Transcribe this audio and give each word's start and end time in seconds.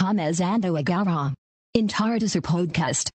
começando 0.00 0.74
agora. 0.78 1.32
Entardecer 1.76 2.40
Podcast. 2.40 3.10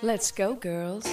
Let's 0.00 0.30
go, 0.30 0.56
girls. 0.62 1.08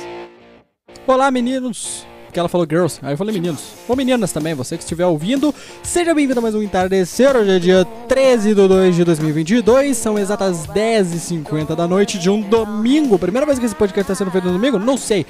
Olá, 1.08 1.32
meninos! 1.32 2.06
Que 2.32 2.40
ela 2.40 2.48
falou 2.48 2.68
girls, 2.70 3.00
aí 3.02 3.14
eu 3.14 3.18
falei 3.18 3.34
meninos. 3.34 3.74
Ou 3.88 3.96
meninas 3.96 4.32
também, 4.32 4.54
você 4.54 4.78
que 4.78 4.84
estiver 4.84 5.08
ouvindo. 5.08 5.54
Seja 5.82 6.14
bem-vindo 6.14 6.40
a 6.40 6.44
mais 6.44 6.54
um 6.54 6.62
Entardecer. 6.62 7.36
Hoje 7.36 7.50
é 7.50 7.60
dia 7.60 7.86
13 8.08 8.50
de 8.50 8.68
2 8.68 8.96
de 8.96 9.04
2022. 9.04 9.98
São 9.98 10.20
exatas 10.20 10.68
10h50 10.68 11.76
da 11.76 11.88
noite 11.88 12.20
de 12.20 12.30
um 12.30 12.40
domingo. 12.40 13.18
Primeira 13.18 13.48
vez 13.48 13.58
que 13.58 13.66
esse 13.66 13.76
podcast 13.76 14.12
está 14.12 14.16
sendo 14.16 14.32
feito 14.32 14.46
no 14.46 14.54
domingo? 14.54 14.78
Não 14.78 14.96
sei. 14.96 15.26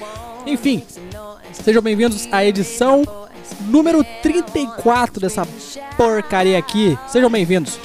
Enfim, 0.46 0.84
sejam 1.52 1.82
bem-vindos 1.82 2.28
à 2.32 2.44
edição 2.44 3.02
número 3.62 4.04
34 4.22 5.20
dessa 5.20 5.46
porcaria 5.96 6.58
aqui. 6.58 6.98
Sejam 7.08 7.30
bem-vindos. 7.30 7.78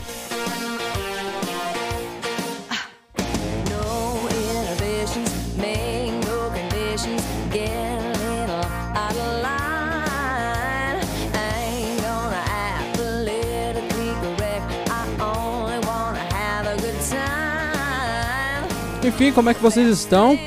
Enfim, 19.05 19.33
como 19.33 19.49
é 19.49 19.53
que 19.53 19.61
vocês 19.61 19.87
estão? 19.89 20.39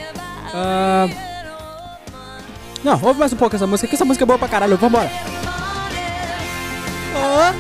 Ah, 0.54 1.06
Não, 2.86 3.00
ouve 3.02 3.18
mais 3.18 3.32
um 3.32 3.36
pouco 3.36 3.56
essa 3.56 3.66
música, 3.66 3.88
que 3.88 3.96
essa 3.96 4.04
música 4.04 4.24
é 4.24 4.26
boa 4.26 4.38
pra 4.38 4.46
caralho. 4.46 4.76
Vambora. 4.76 5.10
Man, 7.12 7.56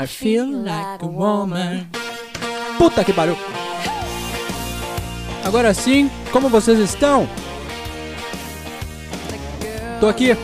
I 0.00 0.06
feel 0.06 0.62
like 0.62 1.02
a 1.02 1.06
woman. 1.06 1.88
Puta 2.78 3.02
que 3.02 3.12
pariu. 3.12 3.36
Agora 5.44 5.74
sim, 5.74 6.08
como 6.30 6.48
vocês 6.48 6.78
estão? 6.78 7.28
Tô 9.98 10.06
aqui 10.08 10.36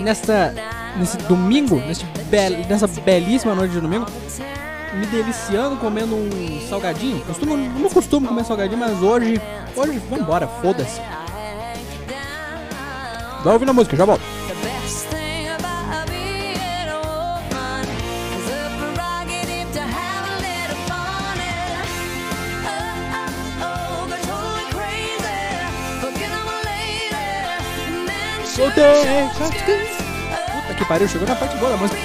nesta 0.00 0.54
nesse 0.98 1.16
domingo, 1.18 1.76
nesse 1.76 2.04
bel, 2.28 2.50
nessa 2.68 2.86
belíssima 2.86 3.54
noite 3.54 3.72
de 3.72 3.80
domingo, 3.80 4.04
me 4.92 5.06
deliciando 5.06 5.76
comendo 5.76 6.14
um 6.14 6.60
salgadinho. 6.68 7.24
Costumo, 7.24 7.56
não 7.56 7.88
costumo 7.88 8.28
comer 8.28 8.44
salgadinho, 8.44 8.80
mas 8.80 9.00
hoje, 9.00 9.40
hoje 9.74 9.98
vambora, 10.10 10.46
foda-se. 10.46 11.00
Vai 13.42 13.54
ouvindo 13.54 13.70
a 13.70 13.72
música, 13.72 13.96
já 13.96 14.04
volto. 14.04 14.39
Puta 28.60 28.84
que 30.76 30.84
pariu, 30.84 31.08
chegou 31.08 31.26
na 31.26 31.34
parte 31.34 31.56
boa 31.56 31.70
da 31.70 31.78
música. 31.78 31.99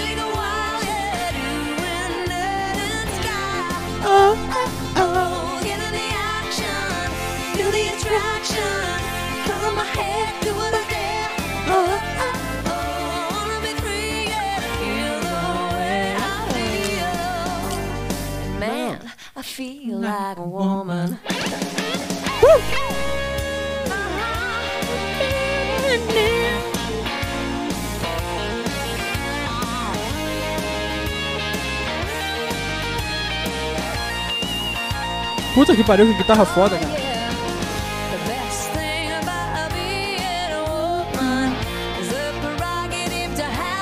Que 35.75 35.84
pariu, 35.84 36.08
que 36.08 36.13
guitarra 36.13 36.46
foda, 36.46 36.78
cara. 36.80 36.96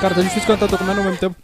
Cara, 0.00 0.14
tá 0.16 0.22
difícil 0.22 0.46
cantar, 0.46 0.68
tô 0.68 0.76
comendo 0.76 1.00
ao 1.00 1.04
mesmo 1.04 1.20
tempo. 1.20 1.43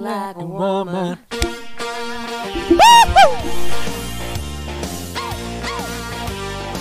Like 0.00 0.36
a 0.36 0.44
woman. 0.44 1.18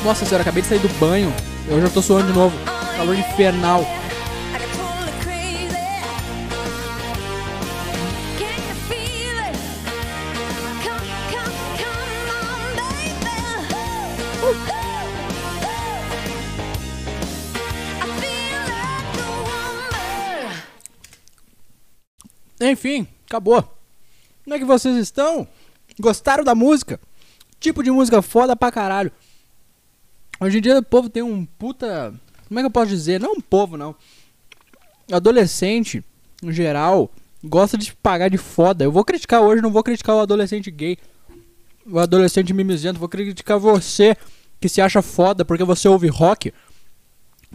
Nossa 0.03 0.25
senhora, 0.25 0.41
acabei 0.41 0.63
de 0.63 0.69
sair 0.69 0.79
do 0.79 0.87
banho. 0.99 1.33
Eu 1.67 1.81
já 1.81 1.89
tô 1.89 2.01
suando 2.01 2.27
de 2.27 2.33
novo. 2.33 2.55
Calor 2.95 3.15
infernal. 3.17 3.85
Enfim, 22.59 23.07
acabou. 23.25 23.63
Como 24.43 24.55
é 24.55 24.59
que 24.59 24.65
vocês 24.65 24.95
estão? 24.97 25.47
Gostaram 25.99 26.43
da 26.43 26.55
música? 26.55 26.99
Tipo 27.59 27.83
de 27.83 27.91
música 27.91 28.21
foda 28.21 28.55
pra 28.55 28.71
caralho. 28.71 29.11
Hoje 30.39 30.57
em 30.57 30.61
dia 30.61 30.79
o 30.79 30.83
povo 30.83 31.09
tem 31.09 31.21
um 31.21 31.45
puta. 31.45 32.13
Como 32.47 32.59
é 32.59 32.63
que 32.63 32.67
eu 32.67 32.71
posso 32.71 32.87
dizer? 32.87 33.19
Não 33.19 33.33
um 33.33 33.41
povo, 33.41 33.77
não. 33.77 33.95
Adolescente, 35.11 36.03
no 36.41 36.51
geral, 36.51 37.11
gosta 37.43 37.77
de 37.77 37.93
pagar 37.93 38.29
de 38.29 38.37
foda. 38.37 38.83
Eu 38.83 38.91
vou 38.91 39.03
criticar 39.03 39.41
hoje, 39.41 39.61
não 39.61 39.71
vou 39.71 39.83
criticar 39.83 40.15
o 40.15 40.19
adolescente 40.19 40.71
gay. 40.71 40.97
O 41.85 41.99
adolescente 41.99 42.53
mimizento. 42.53 42.99
Vou 42.99 43.09
criticar 43.09 43.59
você 43.59 44.15
que 44.59 44.69
se 44.69 44.81
acha 44.81 45.01
foda 45.01 45.43
porque 45.43 45.63
você 45.63 45.87
ouve 45.87 46.07
rock. 46.07 46.53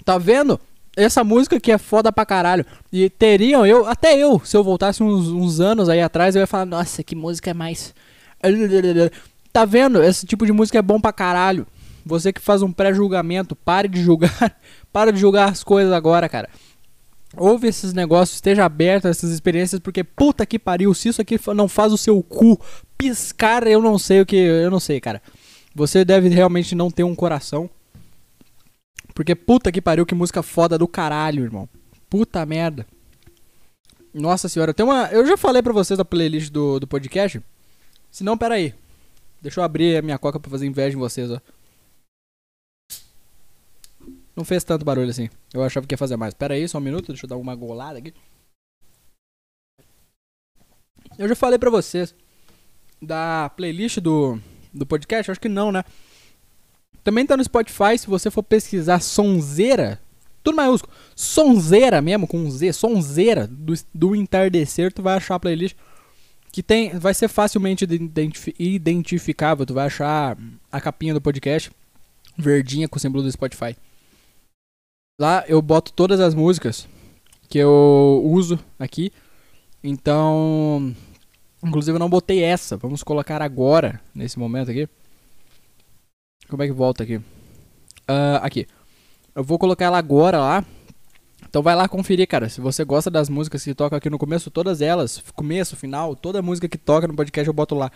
Tá 0.05 0.19
vendo? 0.19 0.61
Essa 0.97 1.25
música 1.25 1.57
aqui 1.57 1.73
é 1.73 1.79
foda 1.79 2.13
pra 2.13 2.25
caralho. 2.25 2.65
E 2.93 3.11
teriam, 3.11 3.67
eu, 3.67 3.87
até 3.87 4.17
eu, 4.17 4.41
se 4.45 4.57
eu 4.57 4.63
voltasse 4.63 5.03
uns, 5.03 5.29
uns 5.29 5.61
anos 5.61 5.89
aí 5.89 6.01
atrás, 6.01 6.37
eu 6.37 6.41
ia 6.41 6.47
falar, 6.47 6.67
nossa, 6.67 7.03
que 7.03 7.15
música 7.15 7.51
é 7.51 7.55
mais. 7.55 7.95
Tá 9.53 9.65
vendo? 9.65 10.03
Esse 10.03 10.27
tipo 10.27 10.45
de 10.45 10.53
música 10.53 10.81
é 10.81 10.83
bom 10.83 11.01
pra 11.01 11.13
caralho. 11.13 11.65
Você 12.05 12.33
que 12.33 12.41
faz 12.41 12.61
um 12.61 12.73
pré-julgamento, 12.73 13.55
pare 13.55 13.87
de 13.87 14.03
julgar. 14.03 14.57
para 14.93 15.13
de 15.13 15.21
julgar 15.21 15.49
as 15.49 15.63
coisas 15.63 15.93
agora, 15.93 16.29
cara. 16.29 16.49
Ouve 17.37 17.69
esses 17.69 17.93
negócios, 17.93 18.37
esteja 18.37 18.65
aberto 18.65 19.07
a 19.07 19.11
essas 19.11 19.31
experiências, 19.31 19.81
porque 19.81 20.03
puta 20.03 20.45
que 20.45 20.59
pariu, 20.59 20.93
se 20.93 21.09
isso 21.09 21.21
aqui 21.21 21.39
não 21.55 21.69
faz 21.69 21.93
o 21.93 21.97
seu 21.97 22.21
cu 22.23 22.61
piscar, 22.99 23.67
eu 23.67 23.81
não 23.81 23.97
sei 23.97 24.21
o 24.21 24.27
que. 24.27 24.37
Eu 24.37 24.71
não 24.71 24.81
sei, 24.81 25.01
cara. 25.01 25.23
Você 25.75 26.05
deve 26.05 26.29
realmente 26.29 26.75
não 26.75 26.91
ter 26.91 27.05
um 27.05 27.15
coração. 27.15 27.71
Porque 29.15 29.35
puta 29.35 29.71
que 29.71 29.81
pariu, 29.81 30.05
que 30.05 30.15
música 30.15 30.43
foda 30.43 30.77
do 30.77 30.89
caralho, 30.89 31.45
irmão. 31.45 31.69
Puta 32.11 32.45
merda. 32.45 32.87
Nossa 34.13 34.49
senhora, 34.49 34.75
tem 34.75 34.85
uma. 34.85 35.09
Eu 35.09 35.27
já 35.27 35.37
falei 35.37 35.63
pra 35.63 35.73
vocês 35.73 35.97
da 35.97 36.05
playlist 36.05 36.51
do, 36.51 36.81
do 36.81 36.87
podcast. 36.87 37.41
Se 38.11 38.23
não, 38.23 38.37
pera 38.37 38.55
aí. 38.55 38.75
Deixa 39.41 39.61
eu 39.61 39.65
abrir 39.65 39.97
a 39.97 40.03
minha 40.03 40.19
coca 40.19 40.41
pra 40.41 40.51
fazer 40.51 40.67
inveja 40.67 40.97
em 40.97 41.01
vocês, 41.01 41.31
ó. 41.31 41.41
Não 44.37 44.45
fez 44.45 44.65
tanto 44.65 44.85
barulho 44.85 45.11
assim. 45.11 45.29
Eu 45.53 45.63
achava 45.63 45.87
que 45.87 45.95
ia 45.95 45.99
fazer 45.99 46.17
mais. 46.17 46.35
Pera 46.35 46.55
aí, 46.55 46.69
só 46.69 46.79
um 46.79 46.81
minuto, 46.81 47.09
deixa 47.09 47.25
eu 47.25 47.29
dar 47.29 47.37
uma 47.37 47.55
golada 47.55 47.99
aqui. 47.99 48.13
Eu 51.17 51.29
já 51.29 51.37
falei 51.37 51.59
pra 51.59 51.71
vocês 51.71 52.15
da 53.01 53.51
playlist 53.51 53.99
do, 53.99 54.41
do 54.73 54.85
podcast? 54.85 55.31
Acho 55.31 55.41
que 55.41 55.49
não, 55.49 55.71
né? 55.71 55.85
Também 57.05 57.27
tá 57.27 57.37
no 57.37 57.45
Spotify, 57.45 57.99
se 57.99 58.07
você 58.07 58.31
for 58.31 58.43
pesquisar 58.43 58.99
Sonzeira, 59.01 60.01
tudo 60.43 60.57
maiúsculo, 60.57 60.93
Sonzeira 61.15 62.01
mesmo, 62.01 62.27
com 62.27 62.39
um 62.39 62.51
Z, 62.51 62.73
Sonzeira 62.73 63.47
do, 63.47 63.75
do 63.95 64.17
entardecer, 64.17 64.93
tu 64.93 65.03
vai 65.03 65.15
achar 65.17 65.35
a 65.35 65.41
playlist 65.41 65.77
que 66.51 66.63
tem, 66.63 66.99
vai 66.99 67.13
ser 67.13 67.29
facilmente 67.29 67.85
identifi- 67.85 68.55
identificável, 68.59 69.67
tu 69.67 69.75
vai 69.75 69.87
achar 69.87 70.37
a 70.73 70.81
capinha 70.81 71.13
do 71.13 71.21
podcast 71.21 71.71
verdinha 72.37 72.89
com 72.89 72.97
o 72.97 73.01
símbolo 73.01 73.23
do 73.23 73.31
Spotify. 73.31 73.77
Lá 75.21 75.45
eu 75.47 75.61
boto 75.61 75.93
todas 75.93 76.21
as 76.21 76.35
músicas 76.35 76.89
que 77.49 77.59
eu 77.59 78.23
uso 78.25 78.59
aqui. 78.79 79.13
Então, 79.83 80.95
inclusive 81.63 81.95
eu 81.95 82.01
não 82.01 82.09
botei 82.09 82.43
essa. 82.43 82.77
Vamos 82.77 83.03
colocar 83.03 83.43
agora, 83.43 84.01
nesse 84.15 84.39
momento 84.39 84.71
aqui. 84.71 84.89
Como 86.49 86.63
é 86.63 86.67
que 86.67 86.73
volta 86.73 87.03
aqui? 87.03 87.21
Ah, 88.07 88.41
aqui. 88.43 88.67
Eu 89.35 89.43
vou 89.43 89.59
colocar 89.59 89.87
ela 89.87 89.99
agora 89.99 90.39
lá. 90.39 90.65
Então 91.49 91.63
vai 91.63 91.75
lá 91.75 91.89
conferir, 91.89 92.27
cara. 92.27 92.49
Se 92.49 92.61
você 92.61 92.85
gosta 92.85 93.11
das 93.11 93.29
músicas 93.29 93.63
que 93.63 93.75
tocam 93.75 93.97
aqui 93.97 94.11
no 94.11 94.19
começo, 94.19 94.51
todas 94.51 94.81
elas, 94.81 95.23
começo, 95.35 95.77
final, 95.77 96.17
toda 96.17 96.43
música 96.43 96.69
que 96.69 96.79
toca 96.79 97.07
no 97.07 97.15
podcast 97.15 97.47
eu 97.47 97.55
boto 97.55 97.75
lá. 97.75 97.91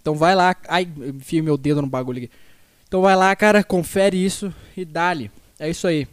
Então 0.00 0.14
vai 0.14 0.34
lá. 0.34 0.56
Ai, 0.68 0.88
enfio 1.14 1.44
meu 1.44 1.56
dedo 1.56 1.82
no 1.82 1.88
bagulho 1.88 2.24
aqui. 2.24 2.30
Então 2.88 3.02
vai 3.02 3.16
lá, 3.16 3.34
cara, 3.34 3.64
confere 3.64 4.22
isso 4.22 4.52
e 4.76 4.84
dale. 4.84 5.30
É 5.58 5.68
isso 5.68 5.86
aí. 5.86 6.06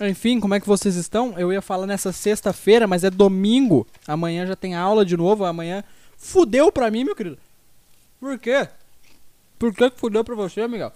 Enfim, 0.00 0.38
como 0.40 0.54
é 0.54 0.60
que 0.60 0.66
vocês 0.66 0.94
estão? 0.94 1.38
Eu 1.38 1.52
ia 1.52 1.60
falar 1.60 1.86
nessa 1.86 2.12
sexta-feira, 2.12 2.86
mas 2.86 3.04
é 3.04 3.10
domingo. 3.10 3.86
Amanhã 4.06 4.46
já 4.46 4.56
tem 4.56 4.74
aula 4.74 5.04
de 5.04 5.16
novo. 5.16 5.44
Amanhã 5.44 5.82
fudeu 6.16 6.70
pra 6.70 6.90
mim, 6.90 7.04
meu 7.04 7.16
querido. 7.16 7.38
Por 8.20 8.38
quê? 8.38 8.68
Por 9.58 9.74
que 9.74 9.90
que 9.90 9.98
fudeu 9.98 10.22
pra 10.22 10.34
você, 10.34 10.66
Miguel? 10.68 10.92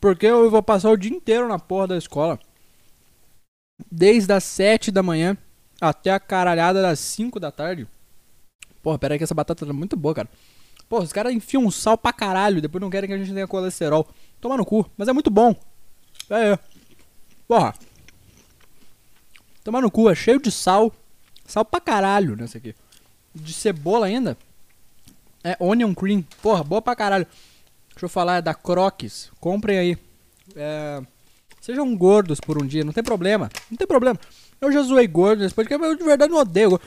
Porque 0.00 0.26
eu 0.26 0.50
vou 0.50 0.62
passar 0.62 0.90
o 0.90 0.96
dia 0.96 1.10
inteiro 1.10 1.48
na 1.48 1.58
porra 1.58 1.88
da 1.88 1.96
escola. 1.96 2.38
Desde 3.90 4.32
as 4.32 4.44
7 4.44 4.90
da 4.90 5.02
manhã 5.02 5.36
até 5.80 6.12
a 6.12 6.20
caralhada 6.20 6.80
das 6.80 7.00
5 7.00 7.40
da 7.40 7.50
tarde. 7.50 7.86
Porra, 8.82 8.98
pera 8.98 9.14
aí 9.14 9.18
que 9.18 9.24
essa 9.24 9.34
batata 9.34 9.66
tá 9.66 9.72
muito 9.72 9.96
boa, 9.96 10.14
cara. 10.14 10.28
Porra, 10.88 11.04
os 11.04 11.12
caras 11.12 11.32
enfiam 11.32 11.70
sal 11.70 11.96
pra 11.96 12.12
caralho, 12.12 12.60
depois 12.60 12.80
não 12.80 12.90
querem 12.90 13.08
que 13.08 13.14
a 13.14 13.18
gente 13.18 13.32
tenha 13.32 13.46
colesterol. 13.46 14.06
Toma 14.40 14.56
no 14.56 14.64
cu, 14.64 14.88
mas 14.96 15.08
é 15.08 15.12
muito 15.12 15.30
bom. 15.30 15.54
É, 16.30 16.52
é. 16.52 16.58
Porra. 17.48 17.74
Toma 19.64 19.80
no 19.80 19.90
cu, 19.90 20.10
é 20.10 20.14
cheio 20.14 20.40
de 20.40 20.50
sal. 20.50 20.92
Sal 21.44 21.64
pra 21.64 21.80
caralho 21.80 22.36
nessa 22.36 22.58
aqui. 22.58 22.74
De 23.34 23.52
cebola 23.52 24.06
ainda. 24.06 24.36
É 25.44 25.56
onion 25.58 25.94
cream. 25.94 26.24
Porra, 26.40 26.62
boa 26.62 26.80
pra 26.80 26.96
caralho. 26.96 27.26
Deixa 27.90 28.04
eu 28.04 28.08
falar, 28.08 28.36
é 28.36 28.42
da 28.42 28.54
Crocs. 28.54 29.30
Comprem 29.40 29.78
aí. 29.78 29.98
É, 30.56 31.02
sejam 31.60 31.94
gordos 31.96 32.40
por 32.40 32.62
um 32.62 32.66
dia, 32.66 32.84
não 32.84 32.92
tem 32.92 33.02
problema. 33.02 33.50
Não 33.70 33.76
tem 33.76 33.86
problema. 33.86 34.18
Eu 34.60 34.70
já 34.70 34.82
zoei 34.82 35.06
gordo 35.06 35.42
nesse 35.42 35.54
podcast, 35.54 35.80
mas 35.80 35.90
eu 35.92 35.98
de 35.98 36.04
verdade 36.04 36.32
não 36.32 36.40
odeio. 36.40 36.80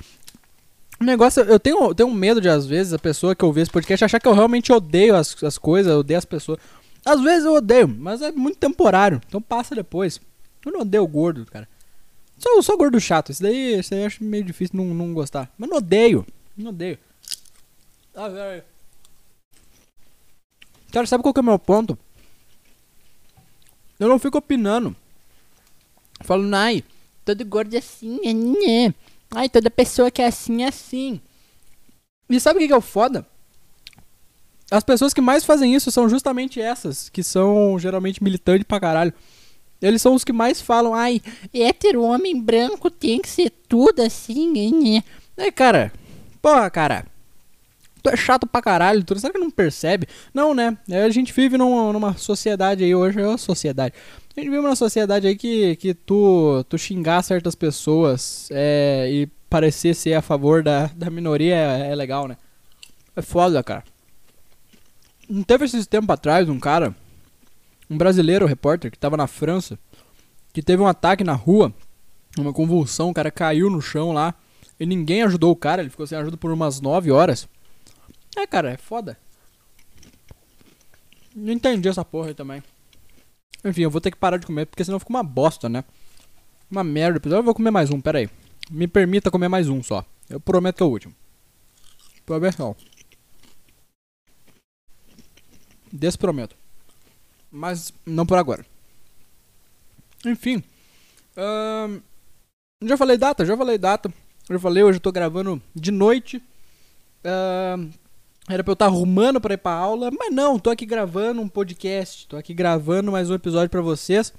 O 0.99 1.03
negócio, 1.03 1.43
eu 1.43 1.59
tenho, 1.59 1.83
eu 1.83 1.95
tenho 1.95 2.11
medo 2.11 2.39
de, 2.39 2.47
às 2.47 2.65
vezes, 2.65 2.93
a 2.93 2.99
pessoa 2.99 3.35
que 3.35 3.43
ouvir 3.43 3.61
esse 3.61 3.71
podcast 3.71 4.05
achar 4.05 4.19
que 4.19 4.27
eu 4.27 4.33
realmente 4.33 4.71
odeio 4.71 5.15
as, 5.15 5.43
as 5.43 5.57
coisas, 5.57 5.93
odeio 5.93 6.17
as 6.17 6.25
pessoas. 6.25 6.57
Às 7.05 7.21
vezes 7.21 7.45
eu 7.45 7.53
odeio, 7.53 7.87
mas 7.87 8.21
é 8.21 8.31
muito 8.31 8.57
temporário. 8.57 9.21
Então 9.27 9.41
passa 9.41 9.75
depois. 9.75 10.19
Eu 10.65 10.71
não 10.71 10.81
odeio 10.81 11.05
gordo, 11.05 11.45
cara. 11.45 11.67
Sou, 12.37 12.63
sou 12.63 12.77
gordo 12.77 12.99
chato. 12.99 13.31
Isso 13.31 13.43
daí, 13.43 13.79
isso 13.79 13.91
daí 13.91 14.01
eu 14.01 14.05
acho 14.07 14.23
meio 14.23 14.43
difícil 14.43 14.75
não, 14.75 14.85
não 14.85 15.13
gostar. 15.13 15.51
Mas 15.57 15.69
não 15.69 15.77
odeio. 15.77 16.25
Não 16.57 16.71
odeio. 16.71 16.97
Ah, 18.15 18.29
velho. 18.29 18.63
Cara, 20.91 21.05
sabe 21.05 21.21
qual 21.21 21.33
que 21.33 21.39
é 21.39 21.41
o 21.41 21.45
meu 21.45 21.59
ponto? 21.59 21.97
Eu 23.99 24.07
não 24.07 24.19
fico 24.19 24.37
opinando. 24.37 24.95
Falando, 26.21 26.53
ai, 26.53 26.83
todo 27.25 27.43
gordo 27.45 27.73
é 27.75 27.79
assim, 27.79 28.19
é 28.23 28.33
né. 28.33 28.93
Ai, 29.31 29.49
toda 29.49 29.69
pessoa 29.69 30.09
que 30.09 30.21
é 30.21 30.27
assim 30.27 30.63
é 30.63 30.69
assim. 30.69 31.19
E 32.29 32.39
sabe 32.39 32.57
o 32.57 32.61
que 32.61 32.67
que 32.67 32.73
é 32.73 32.77
o 32.77 32.81
foda? 32.81 33.27
As 34.71 34.83
pessoas 34.83 35.13
que 35.13 35.21
mais 35.21 35.43
fazem 35.43 35.75
isso 35.75 35.91
são 35.91 36.09
justamente 36.09 36.59
essas, 36.61 37.09
que 37.09 37.21
são 37.21 37.77
geralmente 37.77 38.23
militantes 38.23 38.65
pra 38.65 38.79
caralho. 38.79 39.13
Eles 39.81 40.01
são 40.01 40.15
os 40.15 40.23
que 40.23 40.33
mais 40.33 40.61
falam, 40.61 40.93
ai, 40.93 41.21
hétero, 41.53 42.01
homem 42.01 42.41
branco 42.41 42.89
tem 42.89 43.21
que 43.21 43.27
ser 43.27 43.49
tudo 43.67 44.01
assim, 44.01 44.51
né? 44.51 45.03
É, 45.37 45.51
cara, 45.51 45.91
porra, 46.41 46.69
cara. 46.69 47.05
Tu 48.05 48.09
é 48.09 48.15
chato 48.15 48.45
pra 48.45 48.61
caralho, 48.61 49.03
tu 49.03 49.19
será 49.19 49.33
que 49.33 49.39
não 49.39 49.49
percebe? 49.49 50.07
Não, 50.31 50.53
né? 50.53 50.77
É, 50.87 51.05
A 51.05 51.09
gente 51.09 51.33
vive 51.33 51.57
numa, 51.57 51.91
numa 51.91 52.15
sociedade 52.15 52.83
aí 52.83 52.93
hoje, 52.93 53.19
é 53.19 53.27
uma 53.27 53.35
sociedade. 53.35 53.95
A 54.37 54.39
gente 54.39 54.47
vive 54.51 54.61
numa 54.61 54.75
sociedade 54.75 55.25
aí 55.25 55.35
que, 55.35 55.75
que 55.77 55.95
tu, 55.95 56.63
tu 56.69 56.77
xingar 56.77 57.23
certas 57.23 57.55
pessoas 57.55 58.47
é, 58.51 59.09
e 59.11 59.25
parecer 59.49 59.95
ser 59.95 60.13
a 60.13 60.21
favor 60.21 60.61
da, 60.61 60.85
da 60.95 61.09
minoria 61.09 61.55
é, 61.55 61.91
é 61.91 61.95
legal, 61.95 62.27
né? 62.27 62.37
É 63.15 63.23
foda, 63.23 63.63
cara. 63.63 63.83
Não 65.27 65.41
teve 65.41 65.65
esses 65.65 65.87
tempos 65.87 66.11
atrás 66.11 66.47
um 66.47 66.59
cara, 66.59 66.95
um 67.89 67.97
brasileiro 67.97 68.45
repórter 68.45 68.91
que 68.91 68.99
tava 68.99 69.17
na 69.17 69.25
França, 69.25 69.79
que 70.53 70.61
teve 70.61 70.83
um 70.83 70.87
ataque 70.87 71.23
na 71.23 71.33
rua, 71.33 71.73
uma 72.37 72.53
convulsão, 72.53 73.09
o 73.09 73.13
cara 73.15 73.31
caiu 73.31 73.67
no 73.67 73.81
chão 73.81 74.11
lá, 74.11 74.35
e 74.79 74.85
ninguém 74.85 75.23
ajudou 75.23 75.51
o 75.51 75.55
cara, 75.55 75.81
ele 75.81 75.89
ficou 75.89 76.05
sem 76.05 76.15
ajuda 76.19 76.37
por 76.37 76.51
umas 76.51 76.79
9 76.79 77.09
horas. 77.09 77.49
É, 78.35 78.45
cara, 78.45 78.71
é 78.71 78.77
foda. 78.77 79.17
Não 81.35 81.51
entendi 81.51 81.87
essa 81.87 82.05
porra 82.05 82.29
aí 82.29 82.33
também. 82.33 82.63
Enfim, 83.63 83.81
eu 83.81 83.89
vou 83.89 83.99
ter 83.99 84.11
que 84.11 84.17
parar 84.17 84.37
de 84.37 84.45
comer, 84.45 84.65
porque 84.65 84.83
senão 84.83 84.99
fica 84.99 85.11
uma 85.11 85.23
bosta, 85.23 85.67
né? 85.67 85.83
Uma 86.69 86.83
merda. 86.83 87.19
Eu 87.29 87.43
vou 87.43 87.53
comer 87.53 87.71
mais 87.71 87.89
um, 87.89 87.99
pera 87.99 88.19
aí. 88.19 88.29
Me 88.69 88.87
permita 88.87 89.31
comer 89.31 89.47
mais 89.47 89.69
um 89.69 89.81
só. 89.81 90.05
Eu 90.29 90.39
prometo 90.39 90.77
que 90.77 90.83
é 90.83 90.85
o 90.85 90.89
último. 90.89 91.13
Prometo 92.25 92.59
não. 92.59 92.75
Desprometo. 95.91 96.55
Mas 97.51 97.93
não 98.05 98.25
por 98.25 98.37
agora. 98.37 98.65
Enfim. 100.25 100.63
já 102.83 102.97
falei 102.97 103.17
data, 103.17 103.45
já 103.45 103.55
falei 103.55 103.77
data. 103.77 104.13
Já 104.49 104.59
falei, 104.59 104.83
hoje 104.83 104.97
eu 104.97 105.01
tô 105.01 105.11
gravando 105.11 105.61
de 105.73 105.91
noite. 105.91 106.41
Ahn, 107.23 107.89
era 108.47 108.63
pra 108.63 108.71
eu 108.71 108.73
estar 108.73 108.85
arrumando 108.85 109.41
pra 109.41 109.55
ir 109.55 109.57
pra 109.57 109.71
aula, 109.71 110.11
mas 110.11 110.33
não, 110.33 110.59
tô 110.59 110.69
aqui 110.69 110.85
gravando 110.85 111.41
um 111.41 111.47
podcast, 111.47 112.27
tô 112.27 112.37
aqui 112.37 112.53
gravando 112.53 113.11
mais 113.11 113.29
um 113.29 113.33
episódio 113.33 113.69
pra 113.69 113.81
vocês. 113.81 114.31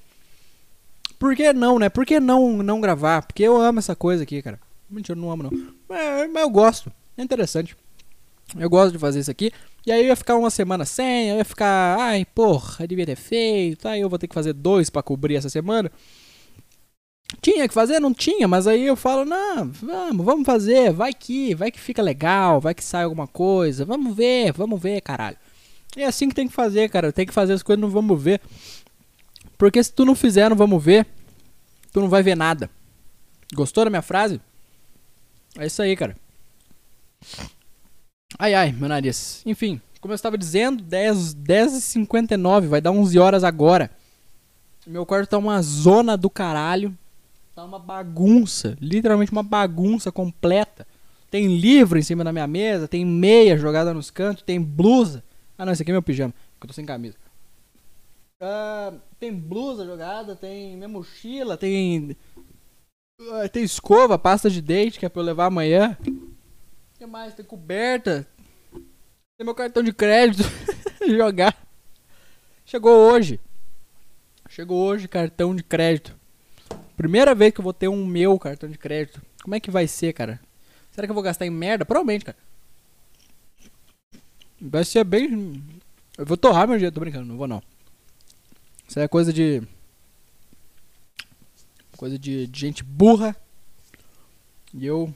Por 1.19 1.35
que 1.35 1.53
não, 1.53 1.79
né? 1.79 1.89
Por 1.89 2.07
que 2.07 2.21
não 2.21 2.63
não 2.63 2.81
gravar? 2.81 3.23
Porque 3.23 3.43
eu 3.43 3.61
amo 3.61 3.79
essa 3.79 3.97
coisa 3.97 4.23
aqui, 4.23 4.43
cara. 4.43 4.61
Mentira, 4.89 5.19
eu 5.19 5.23
não 5.23 5.31
amo 5.31 5.45
não. 5.45 5.51
Mas, 5.89 6.31
mas 6.31 6.43
eu 6.43 6.51
gosto, 6.51 6.93
é 7.17 7.23
interessante. 7.23 7.77
Eu 8.57 8.71
gosto 8.71 8.93
de 8.93 8.99
fazer 8.99 9.21
isso 9.21 9.31
aqui. 9.31 9.51
E 9.85 9.91
aí 9.91 10.03
eu 10.03 10.07
ia 10.07 10.17
ficar 10.17 10.37
uma 10.37 10.51
semana 10.51 10.85
sem, 10.85 11.31
eu 11.31 11.37
ia 11.37 11.45
ficar, 11.45 11.99
ai, 11.99 12.25
porra, 12.25 12.87
devia 12.87 13.07
ter 13.07 13.17
feito. 13.17 13.89
Aí 13.89 14.01
eu 14.01 14.09
vou 14.09 14.19
ter 14.19 14.29
que 14.29 14.35
fazer 14.35 14.53
dois 14.53 14.89
pra 14.89 15.03
cobrir 15.03 15.37
essa 15.37 15.49
semana. 15.49 15.91
Tinha 17.41 17.67
que 17.67 17.75
fazer? 17.75 18.01
Não 18.01 18.15
tinha, 18.15 18.47
mas 18.47 18.67
aí 18.67 18.87
eu 18.87 18.97
falo, 18.97 19.25
não, 19.25 19.71
vamos, 19.71 20.25
vamos 20.25 20.47
fazer, 20.47 20.93
vai 20.93 21.13
que, 21.13 21.55
vai 21.55 21.71
que 21.71 21.81
fica 21.81 22.01
legal, 22.01 22.61
vai 22.61 22.75
que 22.75 22.85
sai 22.85 23.05
alguma 23.05 23.27
coisa, 23.27 23.85
vamos 23.85 24.15
ver, 24.15 24.53
vamos 24.53 24.81
ver, 24.81 25.01
caralho. 25.01 25.37
É 25.97 26.05
assim 26.05 26.29
que 26.29 26.35
tem 26.35 26.47
que 26.47 26.55
fazer, 26.55 26.89
cara, 26.89 27.13
tem 27.13 27.27
que 27.27 27.33
fazer 27.33 27.55
as 27.55 27.63
coisas 27.63 27.81
no 27.81 27.89
vamos 27.89 28.23
ver. 28.23 28.41
Porque 29.59 29.83
se 29.83 29.93
tu 29.93 30.05
não 30.05 30.15
fizer 30.15 30.51
no 30.51 30.57
vamos 30.57 30.83
ver, 30.83 31.07
tu 31.93 32.01
não 32.01 32.09
vai 32.09 32.23
ver 32.23 32.37
nada. 32.37 32.71
Gostou 33.55 33.85
da 33.85 33.91
minha 33.91 34.03
frase? 34.03 34.41
É 35.59 35.67
isso 35.67 35.81
aí, 35.81 35.97
cara. 35.97 36.17
Ai, 38.39 38.55
ai, 38.55 38.73
meu 38.73 38.89
nariz. 38.89 39.43
Enfim, 39.47 39.81
como 40.01 40.13
eu 40.13 40.17
estava 40.17 40.37
dizendo, 40.37 40.83
10, 40.83 41.35
10 41.35 41.73
e 41.75 41.81
59 41.81 42.67
vai 42.67 42.81
dar 42.81 42.91
11 42.91 43.19
horas 43.19 43.43
agora. 43.43 43.91
Meu 44.87 45.07
quarto 45.07 45.31
tá 45.31 45.39
uma 45.39 45.61
zona 45.63 46.17
do 46.17 46.29
caralho. 46.29 46.97
Tá 47.57 47.65
uma 47.65 47.79
bagunça, 47.79 48.77
literalmente 48.83 49.33
uma 49.33 49.43
bagunça 49.43 50.13
completa. 50.13 50.87
Tem 51.31 51.57
livro 51.57 51.99
em 51.99 52.03
cima 52.03 52.23
da 52.23 52.31
minha 52.31 52.47
mesa, 52.47 52.87
tem 52.87 53.03
meia 53.03 53.57
jogada 53.57 53.95
nos 53.95 54.11
cantos, 54.11 54.43
tem 54.43 54.61
blusa. 54.61 55.25
Ah 55.57 55.65
não, 55.65 55.73
esse 55.73 55.81
aqui 55.81 55.91
é 55.91 55.95
meu 55.95 56.03
pijama, 56.03 56.35
porque 56.53 56.67
eu 56.67 56.69
tô 56.69 56.75
sem 56.75 56.85
camisa. 56.85 57.17
Ah, 58.39 58.93
tem 59.19 59.33
blusa 59.33 59.87
jogada, 59.87 60.37
tem 60.37 60.77
minha 60.77 60.87
mochila, 60.87 61.57
tem 61.57 62.15
Ah, 63.33 63.49
Tem 63.49 63.63
escova, 63.65 64.19
pasta 64.19 64.51
de 64.51 64.61
dente 64.61 64.99
que 64.99 65.07
é 65.07 65.09
pra 65.09 65.23
eu 65.23 65.27
levar 65.27 65.47
amanhã. 65.47 65.97
O 66.07 66.99
que 66.99 67.07
mais? 67.07 67.33
Tem 67.33 67.43
coberta. 67.43 68.29
Tem 68.71 69.47
meu 69.47 69.55
cartão 69.55 69.83
de 69.83 69.95
crédito. 69.95 70.43
Jogar. 71.09 71.57
Chegou 72.67 73.11
hoje. 73.11 73.41
Chegou 74.47 74.79
hoje 74.79 75.09
cartão 75.09 75.57
de 75.57 75.63
crédito. 75.63 76.16
Primeira 76.97 77.35
vez 77.35 77.53
que 77.53 77.61
eu 77.61 77.65
vou 77.65 77.75
ter 77.75 77.89
um 77.89 78.07
meu 78.07 78.39
cartão 78.39 78.69
de 78.69 78.79
crédito. 78.79 79.21
Como 79.43 79.55
é 79.55 79.61
que 79.61 79.71
vai 79.71 79.87
ser, 79.87 80.13
cara? 80.13 80.41
Será 80.91 81.07
que 81.07 81.11
eu 81.11 81.15
vou 81.15 81.23
gastar 81.23 81.45
em 81.45 81.51
merda? 81.51 81.85
Provavelmente, 81.85 82.25
cara. 82.25 82.39
Vai 84.59 84.85
ser 84.85 85.05
bem. 85.05 85.63
Eu 86.17 86.25
vou 86.25 86.37
torrar 86.37 86.67
meu 86.67 86.77
dinheiro, 86.77 86.95
tô 86.95 87.01
brincando, 87.01 87.27
não 87.27 87.37
vou 87.37 87.47
não. 87.47 87.63
Isso 88.89 88.99
é 88.99 89.07
coisa 89.07 89.33
de. 89.33 89.63
Coisa 91.99 92.19
de, 92.19 92.47
de 92.47 92.61
gente 92.61 92.83
burra. 92.83 93.37
E 94.73 94.87
eu. 94.87 95.15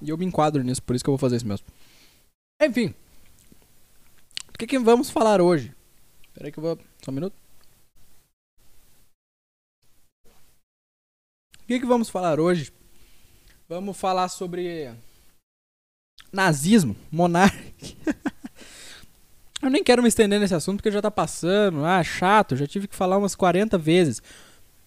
E 0.00 0.08
eu 0.08 0.16
me 0.16 0.24
enquadro 0.24 0.62
nisso, 0.62 0.82
por 0.82 0.96
isso 0.96 1.04
que 1.04 1.10
eu 1.10 1.12
vou 1.12 1.18
fazer 1.18 1.36
isso 1.36 1.46
mesmo. 1.46 1.66
Enfim. 2.62 2.94
O 4.48 4.58
que, 4.58 4.66
que 4.66 4.78
vamos 4.78 5.10
falar 5.10 5.42
hoje? 5.42 5.74
Espera 6.28 6.46
aí 6.46 6.52
que 6.52 6.58
eu 6.58 6.62
vou. 6.62 6.78
Só 7.02 7.10
um 7.10 7.14
minuto. 7.14 7.39
Que, 11.70 11.78
que 11.78 11.86
vamos 11.86 12.08
falar 12.08 12.40
hoje? 12.40 12.72
Vamos 13.68 13.96
falar 13.96 14.28
sobre. 14.28 14.90
Nazismo, 16.32 16.96
monarquia. 17.12 17.96
Eu 19.62 19.70
nem 19.70 19.84
quero 19.84 20.02
me 20.02 20.08
estender 20.08 20.40
nesse 20.40 20.54
assunto 20.54 20.78
porque 20.78 20.90
já 20.90 21.00
tá 21.00 21.12
passando. 21.12 21.84
Ah, 21.84 22.02
chato, 22.02 22.56
já 22.56 22.66
tive 22.66 22.88
que 22.88 22.96
falar 22.96 23.18
umas 23.18 23.36
40 23.36 23.78
vezes. 23.78 24.20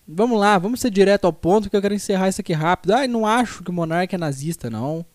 Vamos 0.06 0.38
lá, 0.38 0.58
vamos 0.58 0.82
ser 0.82 0.90
direto 0.90 1.24
ao 1.24 1.32
ponto 1.32 1.70
que 1.70 1.78
eu 1.78 1.82
quero 1.82 1.94
encerrar 1.94 2.28
isso 2.28 2.42
aqui 2.42 2.52
rápido. 2.52 2.92
Ah, 2.92 3.08
não 3.08 3.26
acho 3.26 3.64
que 3.64 3.70
o 3.70 3.74
monarca 3.74 4.18
é 4.18 4.20
nazista, 4.20 4.70
não. 4.70 5.06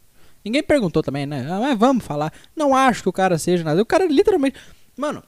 Ninguém 0.42 0.62
perguntou 0.62 1.02
também, 1.02 1.26
né? 1.26 1.46
Ah, 1.50 1.60
mas 1.60 1.78
vamos 1.78 2.02
falar. 2.02 2.32
Não 2.56 2.74
acho 2.74 3.02
que 3.02 3.08
o 3.10 3.12
cara 3.12 3.36
seja 3.36 3.62
nazista. 3.62 3.82
O 3.82 3.86
cara 3.86 4.06
literalmente. 4.06 4.58
Mano, 4.96 5.22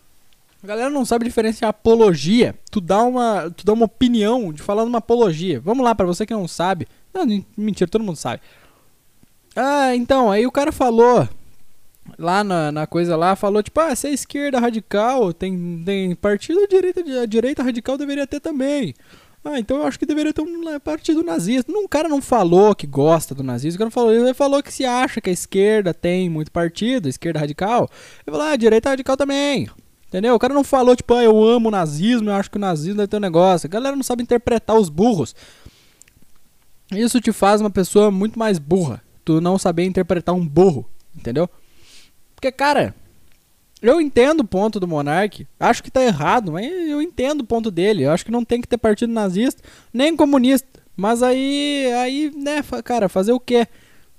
a 0.62 0.66
galera 0.66 0.90
não 0.90 1.04
sabe 1.04 1.24
diferenciar 1.24 1.70
apologia. 1.70 2.54
Tu 2.70 2.80
dá 2.80 3.02
uma, 3.02 3.50
tu 3.50 3.64
dá 3.64 3.72
uma 3.72 3.86
opinião 3.86 4.52
de 4.52 4.62
falar 4.62 4.84
numa 4.84 4.98
apologia. 4.98 5.60
Vamos 5.60 5.84
lá, 5.84 5.94
pra 5.94 6.06
você 6.06 6.26
que 6.26 6.32
não 6.34 6.46
sabe. 6.48 6.86
Não, 7.12 7.24
men- 7.26 7.46
mentira, 7.56 7.90
todo 7.90 8.04
mundo 8.04 8.16
sabe. 8.16 8.42
Ah, 9.56 9.94
então, 9.96 10.30
aí 10.30 10.46
o 10.46 10.52
cara 10.52 10.70
falou 10.70 11.28
lá 12.18 12.42
na, 12.44 12.70
na 12.72 12.86
coisa 12.86 13.16
lá, 13.16 13.36
falou 13.36 13.62
tipo, 13.62 13.78
ah, 13.80 13.94
se 13.94 14.08
é 14.08 14.12
esquerda 14.12 14.58
radical, 14.60 15.32
tem, 15.32 15.82
tem 15.84 16.14
partido, 16.14 16.66
direita, 16.68 17.00
a 17.22 17.26
direita 17.26 17.62
radical 17.62 17.96
deveria 17.96 18.26
ter 18.26 18.40
também. 18.40 18.94
Ah, 19.42 19.58
então 19.58 19.78
eu 19.78 19.86
acho 19.86 19.98
que 19.98 20.04
deveria 20.04 20.34
ter 20.34 20.42
um 20.42 20.64
né, 20.64 20.78
partido 20.78 21.22
nazista. 21.22 21.72
Não, 21.72 21.84
o 21.84 21.88
cara 21.88 22.08
não 22.08 22.20
falou 22.20 22.74
que 22.74 22.86
gosta 22.86 23.34
do 23.34 23.42
nazismo, 23.42 23.76
o 23.76 23.78
cara 23.78 23.90
falou, 23.90 24.12
ele 24.12 24.34
falou 24.34 24.62
que 24.62 24.72
se 24.72 24.84
acha 24.84 25.20
que 25.20 25.30
a 25.30 25.32
esquerda 25.32 25.94
tem 25.94 26.28
muito 26.28 26.50
partido, 26.52 27.06
a 27.06 27.08
esquerda 27.08 27.40
radical. 27.40 27.88
Ele 28.26 28.36
falou, 28.36 28.42
ah, 28.46 28.52
a 28.52 28.56
direita 28.56 28.90
radical 28.90 29.16
também. 29.16 29.68
Entendeu? 30.10 30.34
O 30.34 30.40
cara 30.40 30.52
não 30.52 30.64
falou, 30.64 30.96
tipo, 30.96 31.14
ah, 31.14 31.22
eu 31.22 31.40
amo 31.40 31.68
o 31.68 31.70
nazismo, 31.70 32.30
eu 32.30 32.34
acho 32.34 32.50
que 32.50 32.56
o 32.56 32.60
nazismo 32.60 32.96
deve 32.96 33.06
ter 33.06 33.18
um 33.18 33.20
negócio. 33.20 33.68
A 33.68 33.70
galera 33.70 33.94
não 33.94 34.02
sabe 34.02 34.24
interpretar 34.24 34.76
os 34.76 34.88
burros. 34.88 35.36
Isso 36.90 37.20
te 37.20 37.30
faz 37.30 37.60
uma 37.60 37.70
pessoa 37.70 38.10
muito 38.10 38.36
mais 38.36 38.58
burra. 38.58 39.00
Tu 39.24 39.40
não 39.40 39.56
saber 39.56 39.84
interpretar 39.84 40.34
um 40.34 40.44
burro, 40.44 40.84
entendeu? 41.14 41.48
Porque, 42.34 42.50
cara, 42.50 42.92
eu 43.80 44.00
entendo 44.00 44.40
o 44.40 44.44
ponto 44.44 44.80
do 44.80 44.88
Monark. 44.88 45.46
Acho 45.60 45.80
que 45.80 45.92
tá 45.92 46.02
errado, 46.02 46.50
mas 46.50 46.66
eu 46.66 47.00
entendo 47.00 47.42
o 47.42 47.46
ponto 47.46 47.70
dele. 47.70 48.02
Eu 48.02 48.10
acho 48.10 48.24
que 48.24 48.32
não 48.32 48.44
tem 48.44 48.60
que 48.60 48.66
ter 48.66 48.78
partido 48.78 49.12
nazista, 49.12 49.62
nem 49.94 50.16
comunista. 50.16 50.68
Mas 50.96 51.22
aí, 51.22 51.86
aí, 51.94 52.32
né, 52.34 52.64
cara, 52.82 53.08
fazer 53.08 53.30
o 53.30 53.38
quê? 53.38 53.68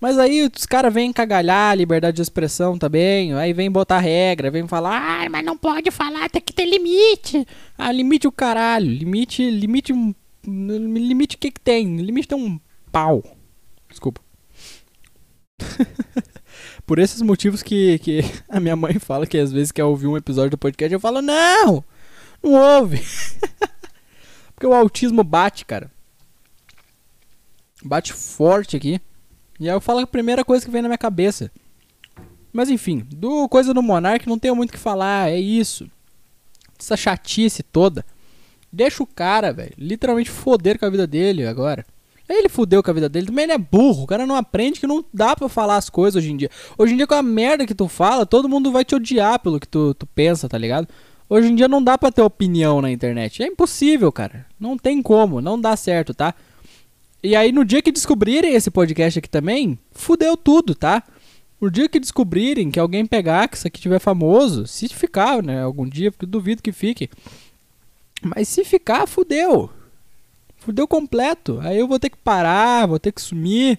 Mas 0.01 0.17
aí 0.17 0.49
os 0.51 0.65
caras 0.65 0.91
vêm 0.91 1.13
cagalhar 1.13 1.71
a 1.71 1.75
liberdade 1.75 2.15
de 2.15 2.23
expressão 2.23 2.75
também. 2.75 3.35
Aí 3.35 3.53
vem 3.53 3.69
botar 3.69 3.99
regra, 3.99 4.49
vem 4.49 4.67
falar, 4.67 4.99
ai, 4.99 5.29
mas 5.29 5.45
não 5.45 5.55
pode 5.55 5.91
falar, 5.91 6.27
tem 6.27 6.41
que 6.41 6.51
ter 6.51 6.65
limite. 6.65 7.47
Ah, 7.77 7.91
limite 7.91 8.27
o 8.27 8.31
caralho. 8.31 8.89
Limite, 8.91 9.47
limite 9.47 9.93
um. 9.93 10.11
Limite 10.43 11.35
o 11.35 11.39
que 11.39 11.51
que 11.51 11.59
tem? 11.59 11.97
Limite 11.97 12.29
tem 12.29 12.37
um 12.37 12.59
pau. 12.91 13.23
Desculpa. 13.87 14.19
Por 16.83 16.97
esses 16.97 17.21
motivos 17.21 17.61
que, 17.61 17.99
que 17.99 18.21
a 18.49 18.59
minha 18.59 18.75
mãe 18.75 18.97
fala 18.97 19.27
que 19.27 19.37
às 19.37 19.51
vezes 19.51 19.71
quer 19.71 19.83
ouvir 19.83 20.07
um 20.07 20.17
episódio 20.17 20.49
do 20.49 20.57
podcast, 20.57 20.91
eu 20.91 20.99
falo, 20.99 21.21
não! 21.21 21.83
Não 22.41 22.53
ouve! 22.53 22.99
Porque 24.55 24.65
o 24.65 24.73
autismo 24.73 25.23
bate, 25.23 25.63
cara. 25.63 25.91
Bate 27.83 28.13
forte 28.13 28.75
aqui. 28.75 28.99
E 29.61 29.69
aí 29.69 29.75
eu 29.75 29.79
falo 29.79 29.99
a 29.99 30.07
primeira 30.07 30.43
coisa 30.43 30.65
que 30.65 30.71
vem 30.71 30.81
na 30.81 30.87
minha 30.87 30.97
cabeça. 30.97 31.51
Mas 32.51 32.67
enfim, 32.67 33.05
do 33.13 33.47
coisa 33.47 33.75
do 33.75 33.83
Monark 33.83 34.27
não 34.27 34.39
tenho 34.39 34.55
muito 34.55 34.71
o 34.71 34.73
que 34.73 34.79
falar, 34.79 35.29
é 35.29 35.39
isso. 35.39 35.87
Essa 36.79 36.97
chatice 36.97 37.61
toda. 37.61 38.03
Deixa 38.73 39.03
o 39.03 39.05
cara, 39.05 39.53
velho, 39.53 39.73
literalmente 39.77 40.31
foder 40.31 40.79
com 40.79 40.85
a 40.87 40.89
vida 40.89 41.05
dele 41.05 41.45
agora. 41.45 41.85
Ele 42.27 42.49
fudeu 42.49 42.81
com 42.81 42.89
a 42.89 42.93
vida 42.93 43.07
dele, 43.07 43.27
também 43.27 43.43
ele 43.43 43.51
é 43.51 43.57
burro, 43.59 44.03
o 44.03 44.07
cara 44.07 44.25
não 44.25 44.35
aprende 44.35 44.79
que 44.79 44.87
não 44.87 45.05
dá 45.13 45.35
pra 45.35 45.47
falar 45.47 45.75
as 45.75 45.91
coisas 45.91 46.23
hoje 46.23 46.31
em 46.31 46.37
dia. 46.37 46.49
Hoje 46.75 46.95
em 46.95 46.97
dia 46.97 47.05
com 47.05 47.13
a 47.13 47.21
merda 47.21 47.63
que 47.67 47.75
tu 47.75 47.87
fala, 47.87 48.25
todo 48.25 48.49
mundo 48.49 48.71
vai 48.71 48.83
te 48.83 48.95
odiar 48.95 49.37
pelo 49.37 49.59
que 49.59 49.67
tu, 49.67 49.93
tu 49.93 50.07
pensa, 50.07 50.49
tá 50.49 50.57
ligado? 50.57 50.87
Hoje 51.29 51.49
em 51.49 51.55
dia 51.55 51.67
não 51.67 51.83
dá 51.83 51.99
pra 51.99 52.11
ter 52.11 52.23
opinião 52.23 52.81
na 52.81 52.89
internet, 52.89 53.43
é 53.43 53.45
impossível, 53.45 54.11
cara. 54.11 54.47
Não 54.59 54.75
tem 54.75 55.03
como, 55.03 55.39
não 55.39 55.61
dá 55.61 55.75
certo, 55.75 56.15
tá? 56.15 56.33
E 57.23 57.35
aí 57.35 57.51
no 57.51 57.63
dia 57.63 57.81
que 57.81 57.91
descobrirem 57.91 58.55
esse 58.55 58.71
podcast 58.71 59.19
aqui 59.19 59.29
também, 59.29 59.77
fudeu 59.91 60.35
tudo, 60.35 60.73
tá? 60.73 61.03
No 61.59 61.69
dia 61.69 61.87
que 61.87 61.99
descobrirem 61.99 62.71
que 62.71 62.79
alguém 62.79 63.05
pegar, 63.05 63.47
que 63.47 63.55
isso 63.55 63.67
aqui 63.67 63.79
tiver 63.79 63.99
famoso, 63.99 64.65
se 64.65 64.87
ficar, 64.89 65.43
né, 65.43 65.61
algum 65.61 65.87
dia, 65.87 66.11
porque 66.11 66.25
duvido 66.25 66.63
que 66.63 66.71
fique. 66.71 67.07
Mas 68.23 68.47
se 68.47 68.65
ficar, 68.65 69.07
fudeu. 69.07 69.69
Fudeu 70.57 70.87
completo. 70.87 71.59
Aí 71.61 71.77
eu 71.77 71.87
vou 71.87 71.99
ter 71.99 72.09
que 72.09 72.17
parar, 72.17 72.87
vou 72.87 72.99
ter 72.99 73.11
que 73.11 73.21
sumir, 73.21 73.77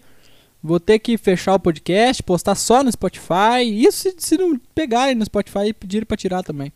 vou 0.62 0.78
ter 0.78 1.00
que 1.00 1.18
fechar 1.18 1.54
o 1.54 1.60
podcast, 1.60 2.22
postar 2.22 2.54
só 2.54 2.84
no 2.84 2.92
Spotify. 2.92 3.64
Isso 3.64 4.02
se, 4.02 4.14
se 4.18 4.38
não 4.38 4.56
pegarem 4.72 5.16
no 5.16 5.24
Spotify 5.24 5.66
e 5.66 5.72
pedirem 5.72 6.06
pra 6.06 6.16
tirar 6.16 6.44
também. 6.44 6.72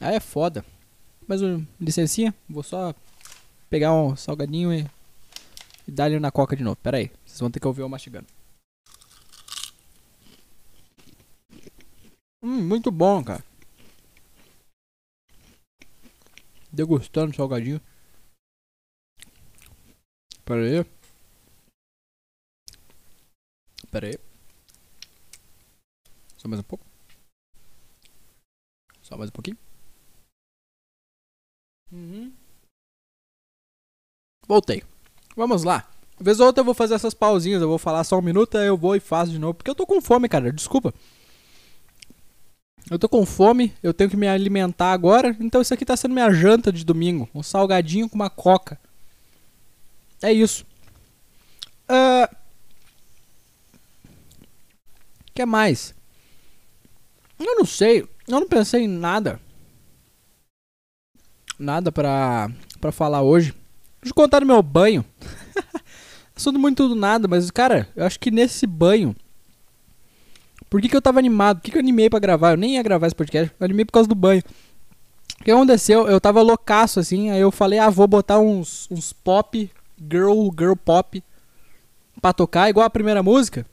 Aí 0.00 0.16
é 0.16 0.20
foda. 0.20 0.64
Mas 1.28 1.40
licencinha, 1.80 2.34
vou 2.48 2.64
só 2.64 2.92
pegar 3.70 3.94
um 3.94 4.16
salgadinho 4.16 4.74
e, 4.74 4.84
e 5.86 5.90
dar 5.92 6.10
ele 6.10 6.18
na 6.18 6.32
coca 6.32 6.56
de 6.56 6.64
novo. 6.64 6.76
Pera 6.76 6.98
aí, 6.98 7.10
vocês 7.24 7.38
vão 7.38 7.50
ter 7.50 7.60
que 7.60 7.66
ouvir 7.66 7.82
eu 7.82 7.88
mastigando. 7.88 8.26
Hum, 12.42 12.66
muito 12.66 12.90
bom, 12.90 13.22
cara. 13.22 13.44
Degustando 16.72 17.32
o 17.32 17.34
salgadinho. 17.34 17.80
Pera 20.44 20.62
aí. 20.62 20.84
Pera 23.90 24.06
aí. 24.08 24.18
Só 26.36 26.48
mais 26.48 26.60
um 26.60 26.64
pouco. 26.64 26.84
Só 29.02 29.16
mais 29.16 29.30
um 29.30 29.32
pouquinho. 29.32 29.58
Uhum. 31.92 32.32
Voltei. 34.50 34.82
Vamos 35.36 35.62
lá. 35.62 35.88
Vez 36.18 36.40
ou 36.40 36.46
outra 36.46 36.62
eu 36.62 36.64
vou 36.64 36.74
fazer 36.74 36.94
essas 36.94 37.14
pausinhas. 37.14 37.62
Eu 37.62 37.68
vou 37.68 37.78
falar 37.78 38.02
só 38.02 38.18
um 38.18 38.20
minuto, 38.20 38.58
aí 38.58 38.66
eu 38.66 38.76
vou 38.76 38.96
e 38.96 39.00
faço 39.00 39.30
de 39.30 39.38
novo. 39.38 39.54
Porque 39.54 39.70
eu 39.70 39.76
tô 39.76 39.86
com 39.86 40.00
fome, 40.00 40.28
cara. 40.28 40.52
Desculpa. 40.52 40.92
Eu 42.90 42.98
tô 42.98 43.08
com 43.08 43.24
fome, 43.24 43.72
eu 43.80 43.94
tenho 43.94 44.10
que 44.10 44.16
me 44.16 44.26
alimentar 44.26 44.90
agora. 44.90 45.36
Então 45.38 45.62
isso 45.62 45.72
aqui 45.72 45.84
tá 45.84 45.96
sendo 45.96 46.14
minha 46.14 46.32
janta 46.32 46.72
de 46.72 46.84
domingo. 46.84 47.28
Um 47.32 47.44
salgadinho 47.44 48.08
com 48.08 48.16
uma 48.16 48.28
coca. 48.28 48.76
É 50.20 50.32
isso. 50.32 50.66
Ah, 51.88 52.28
que 55.32 55.46
mais? 55.46 55.94
Eu 57.38 57.54
não 57.54 57.64
sei. 57.64 58.00
Eu 58.26 58.40
não 58.40 58.48
pensei 58.48 58.82
em 58.82 58.88
nada. 58.88 59.40
Nada 61.56 61.92
pra, 61.92 62.50
pra 62.80 62.90
falar 62.90 63.22
hoje. 63.22 63.59
Deixa 64.02 64.10
eu 64.10 64.14
contar 64.14 64.40
do 64.40 64.46
meu 64.46 64.62
banho. 64.62 65.04
Assunto 66.34 66.58
muito 66.58 66.88
do 66.88 66.94
nada, 66.94 67.28
mas, 67.28 67.50
cara, 67.50 67.88
eu 67.94 68.06
acho 68.06 68.18
que 68.18 68.30
nesse 68.30 68.66
banho. 68.66 69.14
Por 70.70 70.80
que, 70.80 70.88
que 70.88 70.96
eu 70.96 71.02
tava 71.02 71.18
animado? 71.18 71.58
Por 71.58 71.64
que, 71.64 71.70
que 71.72 71.76
eu 71.76 71.82
animei 71.82 72.08
pra 72.08 72.18
gravar? 72.18 72.52
Eu 72.52 72.56
nem 72.56 72.74
ia 72.76 72.82
gravar 72.82 73.06
esse 73.06 73.16
podcast. 73.16 73.52
Eu 73.58 73.64
animei 73.64 73.84
por 73.84 73.92
causa 73.92 74.08
do 74.08 74.14
banho. 74.14 74.42
O 75.40 75.44
que 75.44 75.50
aconteceu? 75.50 76.06
Eu 76.06 76.20
tava 76.20 76.40
loucaço 76.40 77.00
assim. 77.00 77.30
Aí 77.30 77.40
eu 77.40 77.50
falei, 77.50 77.78
ah, 77.78 77.90
vou 77.90 78.06
botar 78.06 78.38
uns, 78.38 78.88
uns 78.90 79.12
pop, 79.12 79.70
girl, 80.10 80.48
girl 80.56 80.74
pop 80.74 81.22
pra 82.20 82.32
tocar, 82.32 82.68
igual 82.70 82.86
a 82.86 82.90
primeira 82.90 83.22
música. 83.22 83.66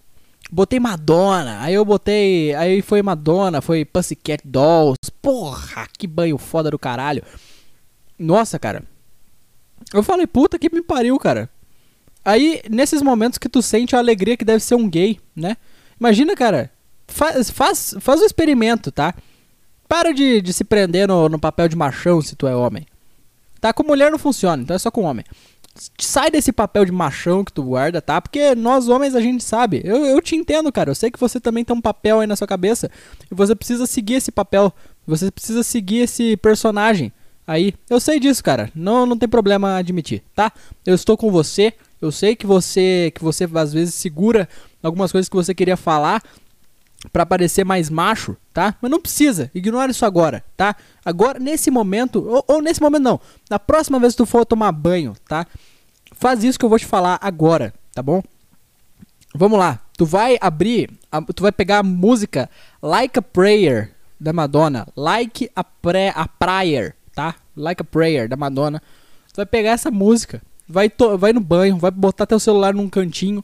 Botei 0.50 0.79
Madonna, 0.79 1.62
aí 1.62 1.74
eu 1.74 1.84
botei. 1.84 2.53
Aí 2.55 2.81
foi 2.81 3.01
Madonna, 3.01 3.62
foi 3.62 3.84
Pussycat 3.84 4.41
Dolls. 4.46 4.98
Porra, 5.22 5.88
que 5.98 6.07
banho 6.07 6.38
foda 6.38 6.72
do 6.72 6.79
caralho. 6.79 7.22
Nossa, 8.17 8.57
cara. 8.57 8.84
Eu 9.93 10.03
falei, 10.03 10.27
puta 10.27 10.60
que 10.60 10.74
me 10.74 10.81
pariu, 10.81 11.17
cara. 11.17 11.50
Aí, 12.24 12.62
nesses 12.69 13.01
momentos 13.01 13.38
que 13.38 13.48
tu 13.48 13.62
sente 13.62 13.96
a 13.96 14.00
alegria 14.00 14.36
que 14.36 14.43
deve 14.43 14.62
ser 14.62 14.75
um 14.75 14.89
gay, 14.89 15.19
né? 15.36 15.55
Imagina, 16.00 16.36
cara, 16.36 16.69
faz, 17.07 17.50
faz, 17.50 17.96
faz 18.00 18.22
o 18.22 18.25
experimento, 18.25 18.91
tá? 18.91 19.13
Para 19.88 20.13
de, 20.13 20.41
de 20.41 20.51
se 20.51 20.63
prender 20.63 21.07
no, 21.07 21.29
no 21.29 21.39
papel 21.39 21.69
de 21.69 21.75
machão 21.75 22.22
se 22.22 22.36
tu 22.36 22.46
é 22.46 22.55
homem. 22.55 22.86
Tá? 23.62 23.72
Com 23.72 23.84
mulher 23.84 24.12
não 24.12 24.19
funciona, 24.19 24.62
então 24.62 24.75
é 24.75 24.79
só 24.79 24.91
com 24.91 25.03
homem. 25.03 25.24
Sai 25.98 26.29
desse 26.29 26.51
papel 26.51 26.84
de 26.86 26.91
machão 26.91 27.43
que 27.46 27.53
tu 27.53 27.63
guarda, 27.63 28.01
tá? 28.01 28.19
Porque 28.19 28.55
nós 28.55 28.89
homens 28.89 29.15
a 29.15 29.22
gente 29.22 29.43
sabe. 29.43 29.81
Eu, 29.86 30.05
eu 30.05 30.22
te 30.22 30.36
entendo, 30.36 30.72
cara. 30.72 30.89
Eu 30.89 30.96
sei 30.96 31.10
que 31.10 31.19
você 31.19 31.39
também 31.39 31.63
tem 31.63 31.75
um 31.75 31.81
papel 31.81 32.19
aí 32.19 32.27
na 32.27 32.36
sua 32.36 32.48
cabeça. 32.48 32.91
E 33.31 33.36
você 33.36 33.55
precisa 33.55 33.86
seguir 33.86 34.15
esse 34.15 34.31
papel. 34.31 34.74
Você 35.05 35.31
precisa 35.31 35.63
seguir 35.63 36.00
esse 36.00 36.36
personagem 36.38 37.13
aí. 37.48 37.74
Eu 37.89 38.00
sei 38.00 38.20
disso, 38.20 38.44
cara. 38.44 38.70
Não, 38.75 39.06
não 39.06 39.18
tem 39.18 39.27
problema 39.27 39.77
admitir, 39.77 40.22
tá? 40.36 40.51
Eu 40.86 40.94
estou 40.94 41.18
com 41.18 41.32
você. 41.32 41.74
Eu 42.00 42.12
sei 42.12 42.36
que 42.36 42.46
você 42.46 43.12
que 43.16 43.24
você 43.24 43.50
às 43.56 43.74
vezes 43.74 43.96
segura 43.96 44.48
algumas 44.84 45.12
coisas 45.12 45.27
que 45.30 45.36
você 45.36 45.56
queria 45.56 45.77
falar 45.77 46.22
Pra 47.13 47.25
parecer 47.27 47.63
mais 47.63 47.92
macho, 47.92 48.36
tá? 48.51 48.75
Mas 48.82 48.89
não 48.89 49.00
precisa, 49.00 49.51
ignora 49.54 49.92
isso 49.92 50.04
agora, 50.04 50.44
tá? 50.58 50.75
Agora, 51.06 51.38
nesse 51.39 51.70
momento, 51.70 52.27
ou, 52.27 52.44
ou 52.48 52.62
nesse 52.62 52.82
momento 52.82 53.04
não, 53.04 53.22
na 53.50 53.60
próxima 53.60 54.00
vez 54.00 54.13
que 54.13 54.18
tu 54.18 54.25
for 54.25 54.44
tomar 54.44 54.72
banho, 54.72 55.13
tá? 55.27 55.46
Faz 56.13 56.44
isso 56.44 56.58
que 56.58 56.66
eu 56.66 56.70
vou 56.70 56.80
te 56.80 56.88
falar 56.88 57.20
agora, 57.22 57.72
tá 57.94 58.01
bom? 58.01 58.24
Vamos 59.36 59.60
lá, 59.60 59.80
tu 59.96 60.06
vai 60.06 60.38
abrir, 60.42 60.89
tu 61.36 61.44
vai 61.44 61.51
pegar 61.51 61.80
a 61.80 61.84
música 61.84 62.50
Like 62.82 63.20
a 63.20 63.22
Prayer 63.22 63.94
da 64.20 64.34
Madonna, 64.34 64.88
Like 64.96 65.51
a, 65.56 65.63
pre, 65.63 66.10
a 66.16 66.27
Prayer, 66.27 66.96
tá? 67.17 67.36
Like 67.55 67.81
a 67.81 67.86
Prayer 67.86 68.29
da 68.29 68.36
Madonna. 68.38 68.79
Tu 69.33 69.38
vai 69.38 69.45
pegar 69.47 69.71
essa 69.71 69.89
música, 69.89 70.39
vai, 70.69 70.91
vai 71.17 71.33
no 71.33 71.41
banho, 71.41 71.75
vai 71.77 71.89
botar 71.89 72.27
teu 72.27 72.39
celular 72.39 72.75
num 72.75 72.88
cantinho, 72.88 73.43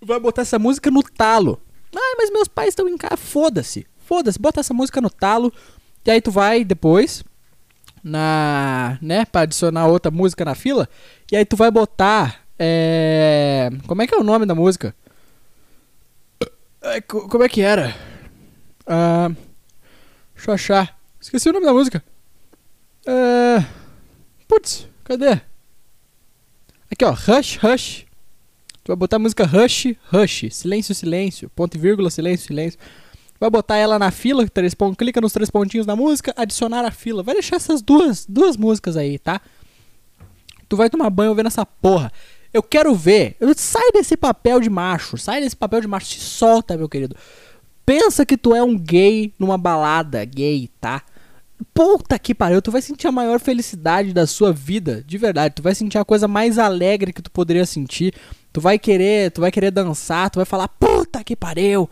vai 0.00 0.20
botar 0.20 0.42
essa 0.42 0.56
música 0.56 0.88
no 0.88 1.02
talo. 1.02 1.60
Ah, 1.96 2.14
mas 2.16 2.30
meus 2.30 2.46
pais 2.46 2.68
estão 2.68 2.88
em 2.88 2.96
casa. 2.96 3.16
Foda-se. 3.16 3.86
Foda-se. 3.98 4.38
Bota 4.38 4.60
essa 4.60 4.72
música 4.72 5.00
no 5.00 5.10
talo. 5.10 5.52
E 6.06 6.10
aí 6.12 6.20
tu 6.20 6.30
vai 6.30 6.62
depois 6.64 7.24
na, 8.04 8.98
né, 9.02 9.24
para 9.24 9.40
adicionar 9.42 9.86
outra 9.88 10.10
música 10.12 10.44
na 10.44 10.54
fila, 10.54 10.88
e 11.32 11.36
aí 11.36 11.44
tu 11.44 11.56
vai 11.56 11.70
botar 11.70 12.42
é, 12.58 13.70
como 13.86 14.02
é 14.02 14.06
que 14.06 14.14
é 14.14 14.18
o 14.18 14.22
nome 14.22 14.44
da 14.46 14.54
música? 14.54 14.94
É, 16.82 17.00
co- 17.00 17.26
como 17.28 17.42
é 17.42 17.48
que 17.48 17.62
era? 17.62 17.96
Ah, 18.86 19.30
deixa 20.34 20.50
eu 20.50 20.54
achar. 20.54 20.98
Esqueci 21.18 21.48
o 21.48 21.52
nome 21.54 21.64
da 21.64 21.72
música. 21.72 22.04
É, 23.06 23.64
putz, 24.48 24.86
cadê? 25.04 25.40
Aqui 26.90 27.04
ó, 27.04 27.10
Rush, 27.10 27.56
Rush. 27.58 28.06
Tu 28.82 28.88
vai 28.88 28.96
botar 28.96 29.16
a 29.16 29.18
música 29.18 29.44
Rush, 29.46 29.94
Rush, 30.12 30.46
silêncio, 30.50 30.94
silêncio, 30.94 31.50
ponto 31.50 31.76
e 31.76 31.80
vírgula, 31.80 32.10
silêncio, 32.10 32.46
silêncio. 32.46 32.78
Vai 33.40 33.50
botar 33.50 33.76
ela 33.76 33.98
na 33.98 34.10
fila, 34.10 34.46
três 34.48 34.74
pon- 34.74 34.94
clica 34.94 35.20
nos 35.20 35.32
três 35.32 35.50
pontinhos 35.50 35.86
da 35.86 35.96
música, 35.96 36.32
adicionar 36.36 36.84
a 36.84 36.90
fila. 36.90 37.22
Vai 37.22 37.34
deixar 37.34 37.56
essas 37.56 37.82
duas, 37.82 38.24
duas 38.28 38.56
músicas 38.56 38.96
aí, 38.96 39.18
tá? 39.18 39.40
Tu 40.68 40.76
vai 40.76 40.88
tomar 40.88 41.10
banho 41.10 41.34
vendo 41.34 41.46
essa 41.46 41.66
porra. 41.66 42.12
Eu 42.52 42.62
quero 42.62 42.94
ver. 42.94 43.36
Eu- 43.40 43.52
Sai 43.56 43.90
desse 43.92 44.16
papel 44.16 44.60
de 44.60 44.70
macho, 44.70 45.18
sai 45.18 45.40
desse 45.40 45.56
papel 45.56 45.80
de 45.80 45.88
macho, 45.88 46.06
se 46.06 46.20
solta, 46.20 46.76
meu 46.76 46.88
querido. 46.88 47.16
Pensa 47.84 48.24
que 48.24 48.36
tu 48.36 48.54
é 48.54 48.62
um 48.62 48.78
gay 48.78 49.32
numa 49.38 49.58
balada 49.58 50.24
gay, 50.24 50.70
tá? 50.80 51.02
Puta 51.72 52.18
que 52.18 52.34
pariu, 52.34 52.60
tu 52.60 52.70
vai 52.70 52.82
sentir 52.82 53.06
a 53.06 53.12
maior 53.12 53.40
felicidade 53.40 54.12
da 54.12 54.26
sua 54.26 54.52
vida, 54.52 55.02
de 55.06 55.16
verdade. 55.16 55.54
Tu 55.54 55.62
vai 55.62 55.74
sentir 55.74 55.98
a 55.98 56.04
coisa 56.04 56.28
mais 56.28 56.58
alegre 56.58 57.12
que 57.12 57.22
tu 57.22 57.30
poderia 57.30 57.64
sentir. 57.64 58.14
Tu 58.52 58.60
vai 58.60 58.78
querer, 58.78 59.30
tu 59.30 59.40
vai 59.40 59.50
querer 59.50 59.70
dançar, 59.70 60.30
tu 60.30 60.36
vai 60.36 60.44
falar, 60.44 60.68
puta 60.68 61.24
que 61.24 61.34
pariu. 61.34 61.88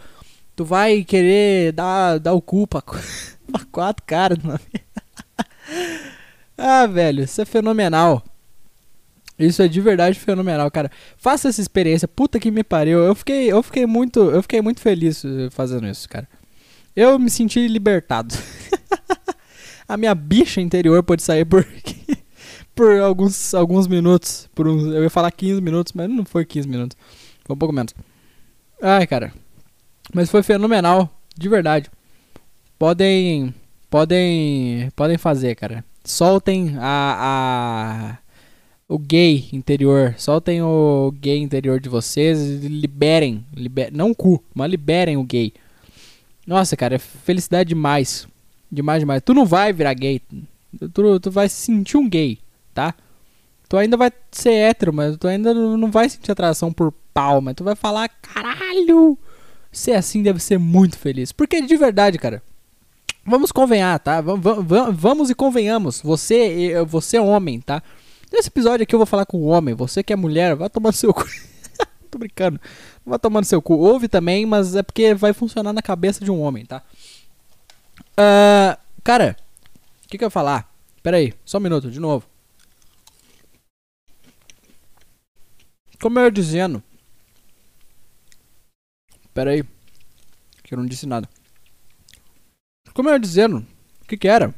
Tu 0.55 0.65
vai 0.65 1.03
querer 1.05 1.73
dar, 1.73 2.19
dar 2.19 2.35
o 2.35 2.43
cu 2.43 2.67
pra, 2.67 2.83
pra 3.51 3.65
quatro 3.71 4.05
caras. 4.07 4.39
Ah, 6.65 6.87
velho, 6.87 7.25
isso 7.25 7.41
é 7.41 7.45
fenomenal. 7.45 8.23
Isso 9.39 9.63
é 9.63 9.69
de 9.69 9.81
verdade 9.81 10.19
fenomenal, 10.19 10.71
cara. 10.71 10.91
Faça 11.17 11.49
essa 11.49 11.61
experiência. 11.61 12.07
Puta 12.07 12.39
que 12.39 12.51
me 12.51 12.63
pariu. 12.63 13.01
Eu 13.01 13.15
fiquei, 13.15 13.51
eu 13.51 13.63
fiquei 13.63 13.87
muito, 13.87 14.21
eu 14.31 14.43
fiquei 14.43 14.61
muito 14.61 14.81
feliz 14.81 15.25
eh, 15.25 15.49
fazendo 15.51 15.87
isso, 15.87 16.09
cara. 16.09 16.29
Eu 16.95 17.19
me 17.19 17.31
senti 17.31 17.67
libertado. 17.67 18.35
a 19.93 19.97
minha 19.97 20.15
bicha 20.15 20.61
interior 20.61 21.03
pode 21.03 21.23
sair 21.23 21.45
por 21.45 21.67
por 22.75 22.99
alguns 23.01 23.55
alguns 23.55 23.87
minutos, 23.87 24.49
por 24.55 24.67
uns, 24.67 24.85
eu 24.85 25.03
ia 25.03 25.11
falar 25.11 25.31
15 25.31 25.61
minutos, 25.61 25.93
mas 25.93 26.09
não 26.09 26.25
foi 26.25 26.45
15 26.45 26.67
minutos. 26.67 26.97
Foi 27.45 27.55
um 27.55 27.59
pouco 27.59 27.75
menos. 27.75 27.95
Ai, 28.81 29.07
cara. 29.07 29.33
Mas 30.15 30.31
foi 30.31 30.43
fenomenal, 30.43 31.11
de 31.37 31.49
verdade. 31.49 31.91
Podem 32.79 33.55
podem 33.91 34.91
podem 34.97 35.19
fazer, 35.19 35.55
cara. 35.55 35.85
Soltem 36.05 36.77
a, 36.79 38.19
a 38.19 38.19
o 38.89 38.99
gay 38.99 39.49
interior, 39.53 40.15
soltem 40.19 40.63
o 40.63 41.13
gay 41.19 41.39
interior 41.39 41.81
de 41.81 41.89
vocês, 41.89 42.63
liberem, 42.65 43.45
liber, 43.55 43.91
não 43.93 44.13
cu, 44.13 44.43
mas 44.55 44.71
liberem 44.71 45.17
o 45.17 45.25
gay. 45.25 45.53
Nossa, 46.47 46.77
cara, 46.77 46.97
é 46.97 46.99
felicidade 46.99 47.69
demais. 47.69 48.27
Demais, 48.73 49.01
demais. 49.01 49.23
Tu 49.23 49.35
não 49.35 49.45
vai 49.45 49.71
virar 49.71 49.93
gay. 49.93 50.23
Tu, 50.95 51.21
tu 51.21 51.31
vai 51.31 51.47
se 51.51 51.57
sentir 51.57 51.99
um 51.99 52.09
gay, 52.09 52.39
tá? 52.73 52.95
Tu 53.69 53.77
ainda 53.77 53.99
vai 53.99 54.11
ser 54.31 54.53
hétero, 54.53 54.95
mas 54.95 55.17
tu 55.19 55.29
ainda 55.29 55.53
não 55.53 55.91
vai 55.91 56.09
sentir 56.09 56.33
atração 56.33 56.73
por 56.73 56.93
pau, 57.13 57.43
mas 57.43 57.55
tu 57.55 57.63
vai 57.63 57.75
falar, 57.75 58.09
caralho, 58.09 59.19
ser 59.71 59.93
assim 59.93 60.23
deve 60.23 60.41
ser 60.41 60.59
muito 60.59 60.99
feliz. 60.99 61.33
Porque 61.33 61.61
de 61.61 61.77
verdade, 61.77 62.19
cara, 62.19 62.43
vamos 63.27 63.53
convenhar, 63.53 63.99
tá? 63.99 64.23
Vamos, 64.23 64.43
vamos, 64.43 64.97
vamos 64.97 65.31
e 65.31 65.35
convenhamos. 65.35 66.01
Você, 66.01 66.73
eh, 66.73 66.85
você 66.85 67.19
é 67.19 67.21
homem, 67.21 67.61
tá? 67.61 67.83
Nesse 68.33 68.49
episódio 68.49 68.85
aqui 68.85 68.95
eu 68.95 68.99
vou 68.99 69.07
falar 69.07 69.27
com 69.27 69.37
o 69.37 69.47
homem. 69.47 69.75
Você 69.75 70.03
que 70.03 70.15
é 70.15 70.17
mulher, 70.17 70.57
vai 70.57 70.71
tomar 70.71 70.89
no 70.89 70.97
seu 70.97 71.13
cu. 71.13 71.27
Tô 72.11 72.19
brincando. 72.19 72.59
Vai 73.05 73.19
tomar 73.19 73.41
no 73.41 73.47
seu 73.47 73.61
cu. 73.61 73.75
Ouve 73.75 74.09
também, 74.09 74.47
mas 74.47 74.75
é 74.75 74.83
porque 74.83 75.13
vai 75.13 75.35
funcionar 75.35 75.75
na 75.75 75.83
cabeça 75.83 76.25
de 76.25 76.31
um 76.31 76.41
homem, 76.41 76.65
tá? 76.65 76.83
Ah, 78.17 78.79
cara, 79.03 79.37
o 80.05 80.09
que, 80.09 80.19
que 80.19 80.25
eu 80.25 80.27
ia 80.27 80.31
falar? 80.31 80.71
Pera 81.03 81.17
aí, 81.17 81.33
só 81.45 81.59
um 81.59 81.61
minuto, 81.61 81.91
de 81.91 81.99
novo. 81.99 82.27
Como 86.01 86.19
eu 86.19 86.25
ia 86.25 86.31
dizendo. 86.31 86.83
Pera 89.33 89.53
aí. 89.53 89.65
Que 90.63 90.75
eu 90.75 90.79
não 90.79 90.87
disse 90.87 91.07
nada. 91.07 91.29
Como 92.93 93.09
eu 93.09 93.15
ia 93.15 93.21
dizendo. 93.21 93.67
O 94.03 94.07
que 94.07 94.17
que 94.17 94.29
era? 94.29 94.55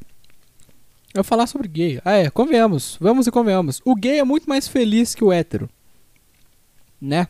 Eu 1.12 1.20
ia 1.20 1.24
falar 1.24 1.46
sobre 1.46 1.68
gay. 1.68 2.00
Ah, 2.04 2.12
é, 2.12 2.30
convenhamos. 2.30 2.96
Vamos 3.00 3.26
e 3.26 3.30
convenhamos. 3.30 3.80
O 3.84 3.94
gay 3.94 4.18
é 4.18 4.24
muito 4.24 4.48
mais 4.48 4.66
feliz 4.66 5.14
que 5.14 5.22
o 5.22 5.32
hétero. 5.32 5.68
Né? 7.00 7.28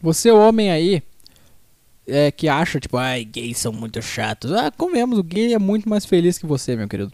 Você, 0.00 0.30
homem 0.30 0.70
aí, 0.70 1.02
é, 2.08 2.32
que 2.32 2.48
acha, 2.48 2.80
tipo, 2.80 2.96
ai, 2.96 3.24
gays 3.24 3.58
são 3.58 3.72
muito 3.72 4.00
chatos. 4.00 4.50
Ah, 4.52 4.70
convenhamos, 4.70 5.18
o 5.18 5.22
gay 5.22 5.52
é 5.52 5.58
muito 5.58 5.88
mais 5.88 6.06
feliz 6.06 6.38
que 6.38 6.46
você, 6.46 6.74
meu 6.74 6.88
querido. 6.88 7.12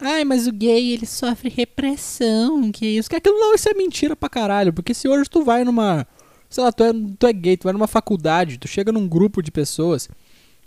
Ai, 0.00 0.24
mas 0.24 0.46
o 0.46 0.52
gay, 0.52 0.92
ele 0.92 1.06
sofre 1.06 1.48
repressão, 1.50 2.72
que 2.72 2.86
isso, 2.86 3.08
que 3.08 3.16
aquilo 3.16 3.38
não, 3.38 3.54
isso 3.54 3.68
é 3.68 3.74
mentira 3.74 4.16
pra 4.16 4.28
caralho. 4.28 4.72
Porque 4.72 4.94
se 4.94 5.06
hoje 5.06 5.28
tu 5.28 5.44
vai 5.44 5.64
numa, 5.64 6.06
sei 6.48 6.64
lá, 6.64 6.72
tu 6.72 6.82
é, 6.82 6.92
tu 7.18 7.26
é 7.26 7.32
gay, 7.32 7.56
tu 7.56 7.64
vai 7.64 7.72
numa 7.72 7.86
faculdade, 7.86 8.58
tu 8.58 8.66
chega 8.66 8.90
num 8.90 9.06
grupo 9.06 9.42
de 9.42 9.50
pessoas, 9.52 10.08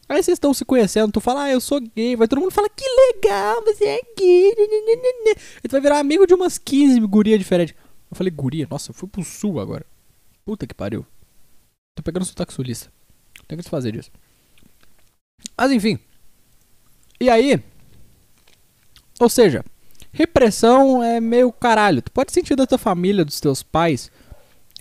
aí 0.08 0.21
vocês 0.21 0.36
estão 0.36 0.53
se 0.53 0.63
conhecendo, 0.63 1.12
tu 1.12 1.19
fala, 1.19 1.43
ah, 1.45 1.51
eu 1.51 1.60
sou 1.60 1.82
gay, 1.82 2.15
vai 2.15 2.27
todo 2.27 2.39
mundo 2.39 2.51
fala, 2.51 2.69
que 2.69 2.86
legal, 2.86 3.63
você 3.63 3.84
é 3.84 3.99
gay, 4.17 4.53
e 5.63 5.67
tu 5.67 5.71
vai 5.71 5.82
virar 5.82 5.99
amigo 5.99 6.25
de 6.25 6.34
umas 6.34 6.58
15 6.58 6.99
gurias 7.01 7.39
diferentes. 7.39 7.75
Eu 8.10 8.15
falei, 8.15 8.32
guria, 8.32 8.67
nossa, 8.69 8.91
eu 8.91 8.95
fui 8.95 9.10
pro 9.10 9.23
sul 9.23 9.60
agora. 9.60 9.86
Puta 10.45 10.65
que 10.65 10.73
pariu. 10.73 11.06
Tô 11.93 12.01
pegando 12.01 12.23
sotaque 12.25 12.53
sulista. 12.53 12.89
Tem 13.48 13.58
que 13.58 13.64
se 13.64 13.70
fazer 13.70 13.92
disso. 13.92 14.12
Mas 15.58 15.72
enfim. 15.72 16.00
E 17.20 17.30
aí? 17.30 17.62
Ou 19.20 19.30
seja, 19.30 19.64
repressão 20.12 21.02
é 21.02 21.20
meio 21.20 21.52
caralho. 21.52 22.02
Tu 22.02 22.12
pode 22.12 22.32
sentir 22.32 22.56
da 22.56 22.68
tua 22.68 22.78
família, 22.78 23.26
dos 23.26 23.40
teus 23.40 23.64
pais, 23.64 24.12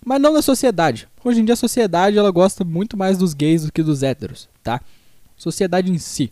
mas 0.04 0.20
não 0.20 0.32
da 0.32 0.42
sociedade. 0.42 1.08
Hoje 1.24 1.40
em 1.40 1.44
dia 1.44 1.54
a 1.54 1.56
sociedade 1.56 2.18
ela 2.18 2.30
gosta 2.30 2.64
muito 2.64 2.96
mais 2.96 3.16
dos 3.16 3.32
gays 3.32 3.64
do 3.64 3.72
que 3.72 3.82
dos 3.82 4.02
héteros, 4.02 4.48
tá? 4.62 4.80
Sociedade 5.36 5.90
em 5.90 5.98
si. 5.98 6.30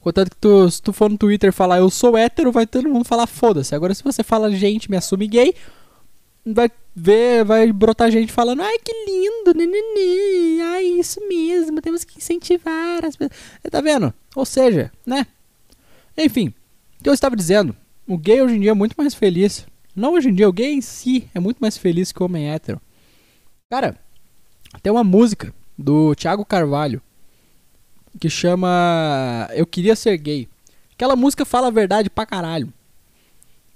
Contanto 0.00 0.30
que 0.30 0.36
tu, 0.36 0.70
se 0.70 0.80
tu 0.80 0.92
for 0.92 1.10
no 1.10 1.18
Twitter 1.18 1.52
falar 1.52 1.78
eu 1.78 1.90
sou 1.90 2.16
hétero, 2.16 2.52
vai 2.52 2.66
todo 2.66 2.88
mundo 2.88 3.04
falar 3.04 3.26
foda-se. 3.26 3.74
Agora 3.74 3.94
se 3.94 4.04
você 4.04 4.22
fala 4.22 4.50
gente, 4.52 4.90
me 4.90 4.96
assume 4.96 5.26
gay, 5.26 5.54
vai 6.44 6.70
ver, 6.98 7.44
vai 7.44 7.70
brotar 7.70 8.10
gente 8.10 8.32
falando, 8.32 8.62
ai 8.62 8.78
que 8.78 8.90
lindo, 9.06 9.52
nenene, 9.54 10.62
ai 10.62 10.84
isso 10.98 11.20
mesmo, 11.28 11.82
temos 11.82 12.04
que 12.04 12.16
incentivar 12.16 13.04
as 13.04 13.14
pessoas. 13.14 13.38
Tá 13.70 13.82
vendo? 13.82 14.14
Ou 14.34 14.46
seja, 14.46 14.90
né? 15.04 15.26
Enfim, 16.16 16.54
o 16.98 17.02
que 17.02 17.08
eu 17.10 17.12
estava 17.12 17.36
dizendo, 17.36 17.76
o 18.08 18.16
gay 18.16 18.40
hoje 18.40 18.56
em 18.56 18.60
dia 18.60 18.70
é 18.70 18.74
muito 18.74 18.94
mais 18.96 19.12
feliz 19.12 19.66
Não 19.94 20.14
hoje 20.14 20.30
em 20.30 20.34
dia, 20.34 20.48
o 20.48 20.52
gay 20.52 20.72
em 20.72 20.80
si 20.80 21.28
é 21.34 21.38
muito 21.38 21.58
mais 21.58 21.76
feliz 21.76 22.10
que 22.12 22.22
o 22.22 22.24
homem 22.24 22.50
hétero. 22.50 22.80
Cara, 23.68 23.98
tem 24.82 24.90
uma 24.90 25.04
música 25.04 25.54
do 25.76 26.14
Thiago 26.14 26.46
Carvalho 26.46 27.02
que 28.18 28.30
chama 28.30 29.48
Eu 29.52 29.66
Queria 29.66 29.94
Ser 29.94 30.16
Gay. 30.16 30.48
Aquela 30.94 31.14
música 31.14 31.44
fala 31.44 31.66
a 31.66 31.70
verdade 31.70 32.08
pra 32.08 32.24
caralho. 32.24 32.72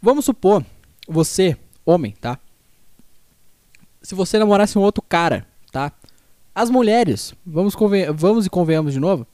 Vamos 0.00 0.24
supor, 0.24 0.64
você, 1.06 1.54
homem, 1.85 2.14
tá? 2.18 2.38
Se 4.03 4.15
você 4.15 4.39
namorasse 4.39 4.79
um 4.79 4.83
outro 4.83 5.03
cara, 5.03 5.47
tá? 5.71 5.93
As 6.55 6.71
mulheres, 6.71 7.35
vamos, 7.45 7.75
vamos 8.15 8.47
e 8.47 8.51
convenhamos 8.51 8.93
de 8.93 9.01
novo. 9.01 9.27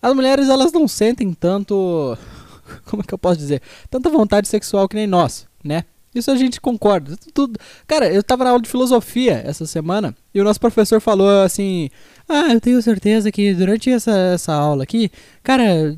As 0.00 0.14
mulheres, 0.14 0.48
elas 0.48 0.72
não 0.72 0.86
sentem 0.88 1.32
tanto. 1.32 2.16
Como 2.84 3.02
é 3.02 3.06
que 3.06 3.14
eu 3.14 3.18
posso 3.18 3.38
dizer? 3.38 3.62
Tanta 3.90 4.10
vontade 4.10 4.48
sexual 4.48 4.88
que 4.88 4.96
nem 4.96 5.06
nós, 5.06 5.46
né? 5.62 5.84
Isso 6.14 6.30
a 6.30 6.36
gente 6.36 6.60
concorda. 6.60 7.16
Tudo... 7.32 7.58
Cara, 7.86 8.12
eu 8.12 8.22
tava 8.22 8.44
na 8.44 8.50
aula 8.50 8.62
de 8.62 8.68
filosofia 8.68 9.42
essa 9.44 9.66
semana 9.66 10.14
e 10.32 10.40
o 10.40 10.44
nosso 10.44 10.60
professor 10.60 11.00
falou 11.00 11.42
assim: 11.42 11.90
Ah, 12.28 12.52
eu 12.52 12.60
tenho 12.60 12.80
certeza 12.80 13.32
que 13.32 13.52
durante 13.52 13.90
essa, 13.90 14.12
essa 14.12 14.52
aula 14.52 14.84
aqui, 14.84 15.10
cara, 15.42 15.96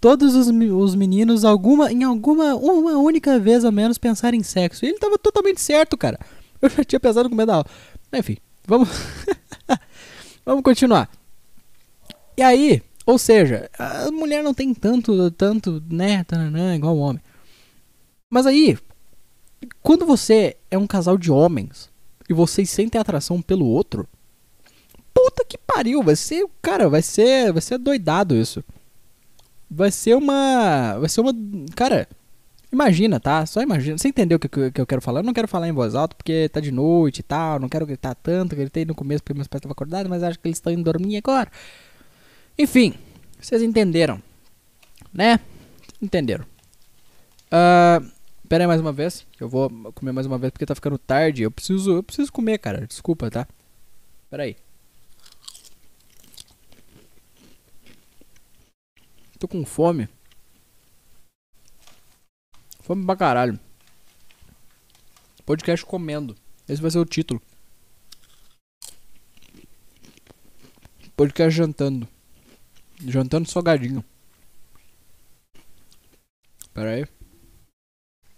todos 0.00 0.34
os, 0.34 0.48
os 0.48 0.94
meninos, 0.96 1.44
alguma, 1.44 1.92
em 1.92 2.02
alguma, 2.02 2.56
uma 2.56 2.98
única 2.98 3.38
vez 3.38 3.64
ao 3.64 3.70
menos, 3.70 3.96
pensaram 3.96 4.36
em 4.36 4.42
sexo. 4.42 4.84
E 4.84 4.88
ele 4.88 4.98
tava 4.98 5.16
totalmente 5.16 5.60
certo, 5.60 5.96
cara. 5.96 6.18
Eu 6.64 6.70
já 6.70 6.82
tinha 6.82 6.98
pensado 6.98 7.24
no 7.24 7.30
começo 7.30 7.46
da 7.46 7.54
aula. 7.56 7.66
Enfim, 8.10 8.38
vamos. 8.66 8.88
vamos 10.46 10.64
continuar. 10.64 11.10
E 12.38 12.42
aí, 12.42 12.82
ou 13.04 13.18
seja, 13.18 13.68
a 13.78 14.10
mulher 14.10 14.42
não 14.42 14.54
tem 14.54 14.72
tanto, 14.72 15.30
tanto, 15.32 15.82
né, 15.90 16.24
tananã, 16.24 16.74
igual 16.74 16.96
o 16.96 17.00
homem. 17.00 17.22
Mas 18.30 18.46
aí, 18.46 18.78
quando 19.82 20.06
você 20.06 20.56
é 20.70 20.78
um 20.78 20.86
casal 20.86 21.18
de 21.18 21.30
homens 21.30 21.90
e 22.30 22.32
vocês 22.32 22.70
sentem 22.70 22.98
atração 22.98 23.42
pelo 23.42 23.66
outro, 23.66 24.08
puta 25.12 25.44
que 25.44 25.58
pariu, 25.58 26.02
vai 26.02 26.16
ser, 26.16 26.46
cara, 26.62 26.88
vai 26.88 27.02
ser, 27.02 27.52
vai 27.52 27.60
ser 27.60 27.76
doidado 27.76 28.34
isso. 28.34 28.64
Vai 29.70 29.90
ser 29.90 30.16
uma, 30.16 30.98
vai 30.98 31.10
ser 31.10 31.20
uma, 31.20 31.34
cara, 31.76 32.08
imagina, 32.74 33.18
tá? 33.18 33.46
Só 33.46 33.62
imagina. 33.62 33.96
Você 33.96 34.08
entendeu 34.08 34.36
o 34.36 34.38
que, 34.38 34.48
que, 34.48 34.70
que 34.70 34.80
eu 34.80 34.86
quero 34.86 35.00
falar? 35.00 35.20
Eu 35.20 35.24
não 35.24 35.32
quero 35.32 35.48
falar 35.48 35.68
em 35.68 35.72
voz 35.72 35.94
alta 35.94 36.14
porque 36.14 36.48
tá 36.50 36.60
de 36.60 36.70
noite 36.70 37.20
e 37.20 37.22
tal, 37.22 37.58
não 37.58 37.68
quero 37.68 37.86
gritar 37.86 38.14
tanto, 38.14 38.54
gritei 38.54 38.84
no 38.84 38.94
começo 38.94 39.22
porque 39.22 39.34
meus 39.34 39.48
pais 39.48 39.60
estavam 39.60 39.72
acordados, 39.72 40.10
mas 40.10 40.22
acho 40.22 40.38
que 40.38 40.48
eles 40.48 40.58
estão 40.58 40.72
indo 40.72 40.84
dormir 40.84 41.16
agora. 41.16 41.50
Enfim, 42.58 42.94
vocês 43.40 43.62
entenderam, 43.62 44.20
né? 45.12 45.40
Entenderam. 46.02 46.44
Ah, 47.50 48.02
Pera 48.48 48.64
aí 48.64 48.68
mais 48.68 48.80
uma 48.80 48.92
vez, 48.92 49.26
eu 49.40 49.48
vou 49.48 49.70
comer 49.94 50.12
mais 50.12 50.26
uma 50.26 50.36
vez 50.36 50.50
porque 50.52 50.66
tá 50.66 50.74
ficando 50.74 50.98
tarde. 50.98 51.42
Eu 51.42 51.50
preciso, 51.50 51.96
eu 51.96 52.02
preciso 52.02 52.30
comer, 52.30 52.58
cara. 52.58 52.86
Desculpa, 52.86 53.30
tá? 53.30 53.48
Pera 54.30 54.42
aí. 54.42 54.56
Tô 59.38 59.48
com 59.48 59.64
fome. 59.64 60.08
Fome 62.84 63.06
pra 63.06 63.16
caralho. 63.16 63.58
Podcast 65.46 65.86
comendo. 65.86 66.36
Esse 66.68 66.82
vai 66.82 66.90
ser 66.90 66.98
o 66.98 67.06
título. 67.06 67.40
Podcast 71.16 71.56
jantando. 71.56 72.06
Jantando 73.00 73.50
salgadinho. 73.50 74.04
Pera 76.74 76.90
aí. 76.90 77.06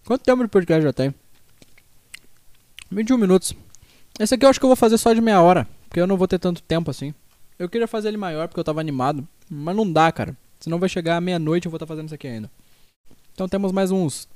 Quanto 0.05 0.23
tempo 0.23 0.45
de 0.45 0.49
podcast 0.49 0.81
já 0.81 0.93
tem? 0.93 1.13
21 2.89 3.19
minutos. 3.19 3.53
Esse 4.17 4.37
aqui 4.37 4.45
eu 4.45 4.49
acho 4.49 4.61
que 4.61 4.65
eu 4.65 4.69
vou 4.69 4.77
fazer 4.77 4.97
só 4.97 5.13
de 5.13 5.21
meia 5.21 5.43
hora. 5.43 5.69
Porque 5.89 5.99
eu 5.99 6.07
não 6.07 6.17
vou 6.17 6.29
ter 6.29 6.39
tanto 6.39 6.63
tempo 6.63 6.89
assim. 6.89 7.13
Eu 7.59 7.69
queria 7.69 7.89
fazer 7.89 8.09
ele 8.09 8.17
maior 8.17 8.47
porque 8.47 8.61
eu 8.61 8.65
tava 8.65 8.81
animado. 8.81 9.27
Mas 9.51 9.75
não 9.75 9.93
dá, 9.93 10.13
cara. 10.13 10.37
Senão 10.61 10.79
vai 10.79 10.89
chegar 10.89 11.17
à 11.17 11.21
meia-noite 11.21 11.65
e 11.65 11.67
eu 11.67 11.71
vou 11.73 11.79
estar 11.79 11.87
fazendo 11.87 12.07
isso 12.07 12.15
aqui 12.15 12.29
ainda. 12.29 12.49
Então 13.33 13.49
temos 13.49 13.73
mais 13.73 13.91
uns. 13.91 14.29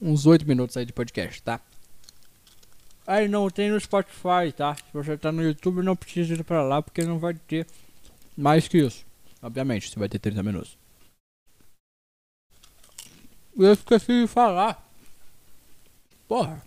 Uns 0.00 0.26
8 0.26 0.46
minutos 0.46 0.76
aí 0.76 0.84
de 0.84 0.92
podcast, 0.92 1.42
tá? 1.42 1.60
Aí 3.06 3.26
não 3.28 3.50
tem 3.50 3.70
no 3.70 3.80
Spotify, 3.80 4.52
tá? 4.56 4.74
Se 4.74 4.92
você 4.92 5.16
tá 5.16 5.32
no 5.32 5.42
YouTube, 5.42 5.82
não 5.82 5.96
precisa 5.96 6.34
ir 6.34 6.44
pra 6.44 6.62
lá 6.62 6.80
porque 6.80 7.02
não 7.04 7.18
vai 7.18 7.34
ter 7.34 7.66
mais 8.36 8.68
que 8.68 8.78
isso. 8.78 9.04
Obviamente, 9.40 9.90
você 9.90 9.98
vai 9.98 10.08
ter 10.08 10.18
30 10.18 10.42
minutos. 10.42 10.78
Eu 13.56 13.72
esqueci 13.72 14.22
de 14.22 14.26
falar. 14.26 14.88
Porra. 16.28 16.62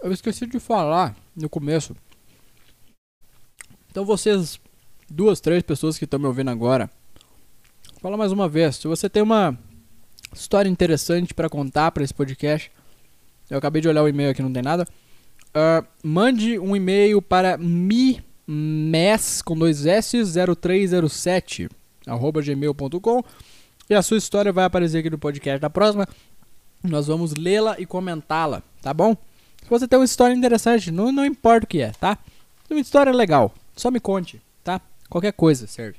Eu 0.00 0.12
esqueci 0.12 0.46
de 0.46 0.60
falar 0.60 1.16
no 1.34 1.48
começo. 1.48 1.94
Então 3.90 4.04
vocês, 4.04 4.60
duas, 5.10 5.40
três 5.40 5.62
pessoas 5.62 5.98
que 5.98 6.04
estão 6.04 6.20
me 6.20 6.26
ouvindo 6.26 6.50
agora, 6.50 6.88
fala 8.00 8.16
mais 8.16 8.30
uma 8.30 8.48
vez. 8.48 8.76
Se 8.76 8.86
você 8.86 9.08
tem 9.10 9.22
uma 9.22 9.58
história 10.32 10.68
interessante 10.68 11.34
pra 11.34 11.48
contar 11.48 11.90
pra 11.90 12.04
esse 12.04 12.14
podcast, 12.14 12.70
eu 13.50 13.58
acabei 13.58 13.80
de 13.80 13.88
olhar 13.88 14.02
o 14.02 14.08
e-mail 14.08 14.30
aqui, 14.30 14.42
não 14.42 14.52
tem 14.52 14.62
nada. 14.62 14.86
ah, 15.54 15.84
mande 16.02 16.58
um 16.58 16.76
e-mail 16.76 17.20
para 17.22 17.56
mimes 17.58 19.42
com 19.42 19.56
dois 19.56 19.86
S 19.86 20.16
0307 20.60 21.68
arroba 22.06 22.40
gmail.com 22.42 23.22
e 23.90 23.94
a 23.94 24.02
sua 24.02 24.16
história 24.18 24.52
vai 24.52 24.64
aparecer 24.64 24.98
aqui 24.98 25.10
no 25.10 25.18
podcast 25.18 25.60
da 25.60 25.70
próxima. 25.70 26.06
Nós 26.82 27.06
vamos 27.06 27.34
lê-la 27.34 27.76
e 27.78 27.86
comentá-la, 27.86 28.62
tá 28.82 28.94
bom? 28.94 29.16
Se 29.62 29.68
você 29.68 29.88
tem 29.88 29.98
uma 29.98 30.04
história 30.04 30.34
interessante, 30.34 30.90
não, 30.90 31.10
não 31.10 31.24
importa 31.24 31.64
o 31.64 31.68
que 31.68 31.80
é, 31.80 31.90
tá? 31.90 32.18
Uma 32.70 32.80
história 32.80 33.12
legal, 33.12 33.52
só 33.74 33.90
me 33.90 33.98
conte, 33.98 34.40
tá? 34.62 34.80
Qualquer 35.08 35.32
coisa 35.32 35.66
serve. 35.66 35.98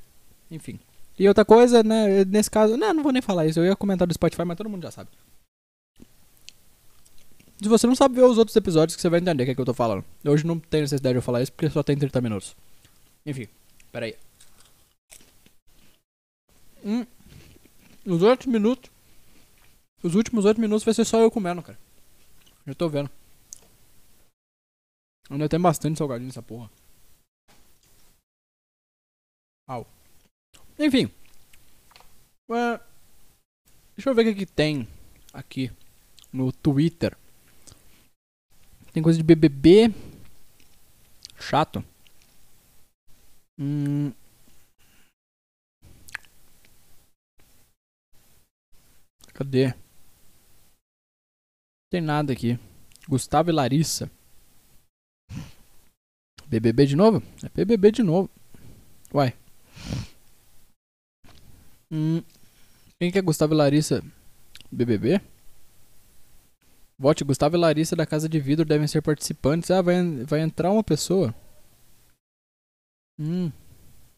Enfim. 0.49 0.79
E 1.19 1.27
outra 1.27 1.43
coisa, 1.43 1.83
né? 1.83 2.23
Nesse 2.23 2.49
caso, 2.49 2.77
não, 2.77 2.93
não 2.93 3.03
vou 3.03 3.11
nem 3.11 3.21
falar 3.21 3.45
isso. 3.45 3.59
Eu 3.59 3.65
ia 3.65 3.75
comentar 3.75 4.07
do 4.07 4.13
Spotify, 4.13 4.45
mas 4.45 4.57
todo 4.57 4.69
mundo 4.69 4.83
já 4.83 4.89
sabe. 4.89 5.09
Se 7.61 7.67
você 7.67 7.85
não 7.85 7.93
sabe 7.93 8.15
ver 8.15 8.23
os 8.23 8.37
outros 8.37 8.55
episódios, 8.55 8.95
que 8.95 9.01
você 9.01 9.09
vai 9.09 9.19
entender 9.19 9.43
o 9.43 9.45
que, 9.45 9.51
é 9.51 9.55
que 9.55 9.59
eu 9.59 9.65
tô 9.65 9.73
falando. 9.73 10.05
Hoje 10.25 10.47
não 10.47 10.57
tem 10.57 10.79
necessidade 10.79 11.13
de 11.13 11.17
eu 11.17 11.21
falar 11.21 11.41
isso 11.41 11.51
porque 11.51 11.69
só 11.69 11.83
tem 11.83 11.97
30 11.97 12.21
minutos. 12.21 12.55
Enfim, 13.25 13.49
pera 13.91 14.05
aí. 14.05 14.15
Hum. 16.85 17.05
Os 18.05 18.23
outros 18.23 18.47
minutos. 18.47 18.89
Os 20.01 20.15
últimos 20.15 20.45
8 20.45 20.61
minutos 20.61 20.85
vai 20.85 20.93
ser 20.93 21.03
só 21.03 21.19
eu 21.19 21.29
comendo, 21.29 21.61
cara. 21.61 21.77
Já 22.65 22.73
tô 22.73 22.87
vendo. 22.87 23.11
Ainda 25.29 25.49
tem 25.49 25.59
bastante 25.59 25.97
salgadinho 25.97 26.27
nessa 26.27 26.41
porra. 26.41 26.71
Au. 29.67 29.85
Enfim. 30.79 31.11
É, 32.51 32.79
deixa 33.95 34.09
eu 34.09 34.15
ver 34.15 34.21
o 34.21 34.25
que, 34.25 34.33
que 34.33 34.45
tem 34.45 34.87
aqui 35.33 35.69
no 36.31 36.53
Twitter. 36.53 37.17
Tem 38.93 39.03
coisa 39.03 39.17
de 39.17 39.23
BBB. 39.23 39.93
Chato. 41.37 41.83
Hum. 43.59 44.13
Cadê? 49.33 49.73
Tem 51.91 52.01
nada 52.01 52.31
aqui. 52.31 52.57
Gustavo 53.07 53.49
e 53.49 53.53
Larissa. 53.53 54.09
BBB 56.47 56.85
de 56.85 56.95
novo? 56.95 57.21
É 57.43 57.49
BBB 57.49 57.91
de 57.91 58.03
novo. 58.03 58.29
Uai. 59.13 59.33
Hum. 61.91 62.21
Quem 62.99 63.11
que 63.11 63.17
é 63.17 63.21
Gustavo 63.21 63.53
e 63.53 63.57
Larissa? 63.57 64.03
BBB? 64.71 65.21
Vote 66.97 67.23
Gustavo 67.23 67.55
e 67.55 67.59
Larissa 67.59 67.95
da 67.95 68.05
Casa 68.05 68.27
de 68.27 68.39
Vidro 68.39 68.65
devem 68.65 68.87
ser 68.87 69.01
participantes. 69.01 69.71
Ah, 69.71 69.81
vai, 69.81 69.95
vai 70.25 70.41
entrar 70.41 70.71
uma 70.71 70.83
pessoa. 70.83 71.33
Hum. 73.17 73.51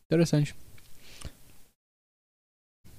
Interessante. 0.05 0.55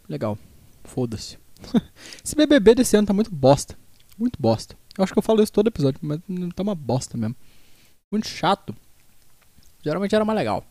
Legal. 0.09 0.39
Foda-se. 0.85 1.39
Esse 2.25 2.35
BBB 2.35 2.77
desse 2.77 2.97
ano 2.97 3.07
tá 3.07 3.13
muito 3.13 3.31
bosta. 3.31 3.77
Muito 4.17 4.41
bosta. 4.41 4.77
Eu 4.97 5.05
acho 5.05 5.13
que 5.13 5.19
eu 5.19 5.23
falo 5.23 5.43
isso 5.43 5.53
todo 5.53 5.69
episódio, 5.69 5.99
mas 6.03 6.21
tá 6.55 6.63
uma 6.63 6.75
bosta 6.75 7.17
mesmo. 7.17 7.35
Muito 8.11 8.29
chato. 8.29 8.75
Geralmente 9.83 10.15
era 10.15 10.25
mais 10.25 10.39
legal. 10.39 10.65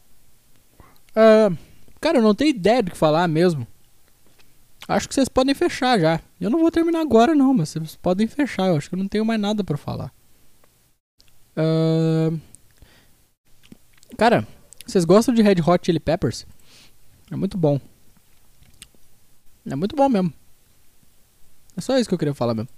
Ah, 1.16 1.52
cara, 2.00 2.20
eu 2.20 2.22
não 2.22 2.36
tenho 2.36 2.52
ideia 2.52 2.84
do 2.84 2.92
que 2.92 2.98
falar 2.98 3.28
mesmo. 3.28 3.68
Acho 4.91 5.08
que 5.08 5.15
vocês 5.15 5.30
podem 5.30 5.56
fechar 5.56 5.99
já. 5.99 6.19
Eu 6.39 6.49
não 6.49 6.60
vou 6.60 6.69
terminar 6.69 6.99
agora 6.99 7.34
não, 7.34 7.54
mas 7.54 7.69
vocês 7.69 7.95
podem 7.95 8.27
fechar. 8.27 8.67
Eu 8.67 8.75
acho 8.75 8.89
que 8.89 8.95
eu 8.95 8.99
não 8.99 9.08
tenho 9.08 9.25
mais 9.25 9.39
nada 9.39 9.63
pra 9.63 9.77
falar. 9.77 10.12
Ah, 11.56 12.32
cara, 14.17 14.45
vocês 14.86 15.06
gostam 15.06 15.34
de 15.34 15.41
Red 15.41 15.62
Hot 15.65 15.86
Chili 15.86 15.99
Peppers? 15.99 16.45
É 17.32 17.36
muito 17.36 17.58
bom. 17.58 17.80
É 19.65 19.75
muito 19.75 19.95
bom 19.95 20.10
mesmo. 20.10 20.34
É 21.77 21.82
só 21.82 21.97
isso 21.97 22.10
que 22.10 22.13
eu 22.13 22.19
queria 22.19 22.34
falar 22.34 22.54
mesmo. 22.54 22.69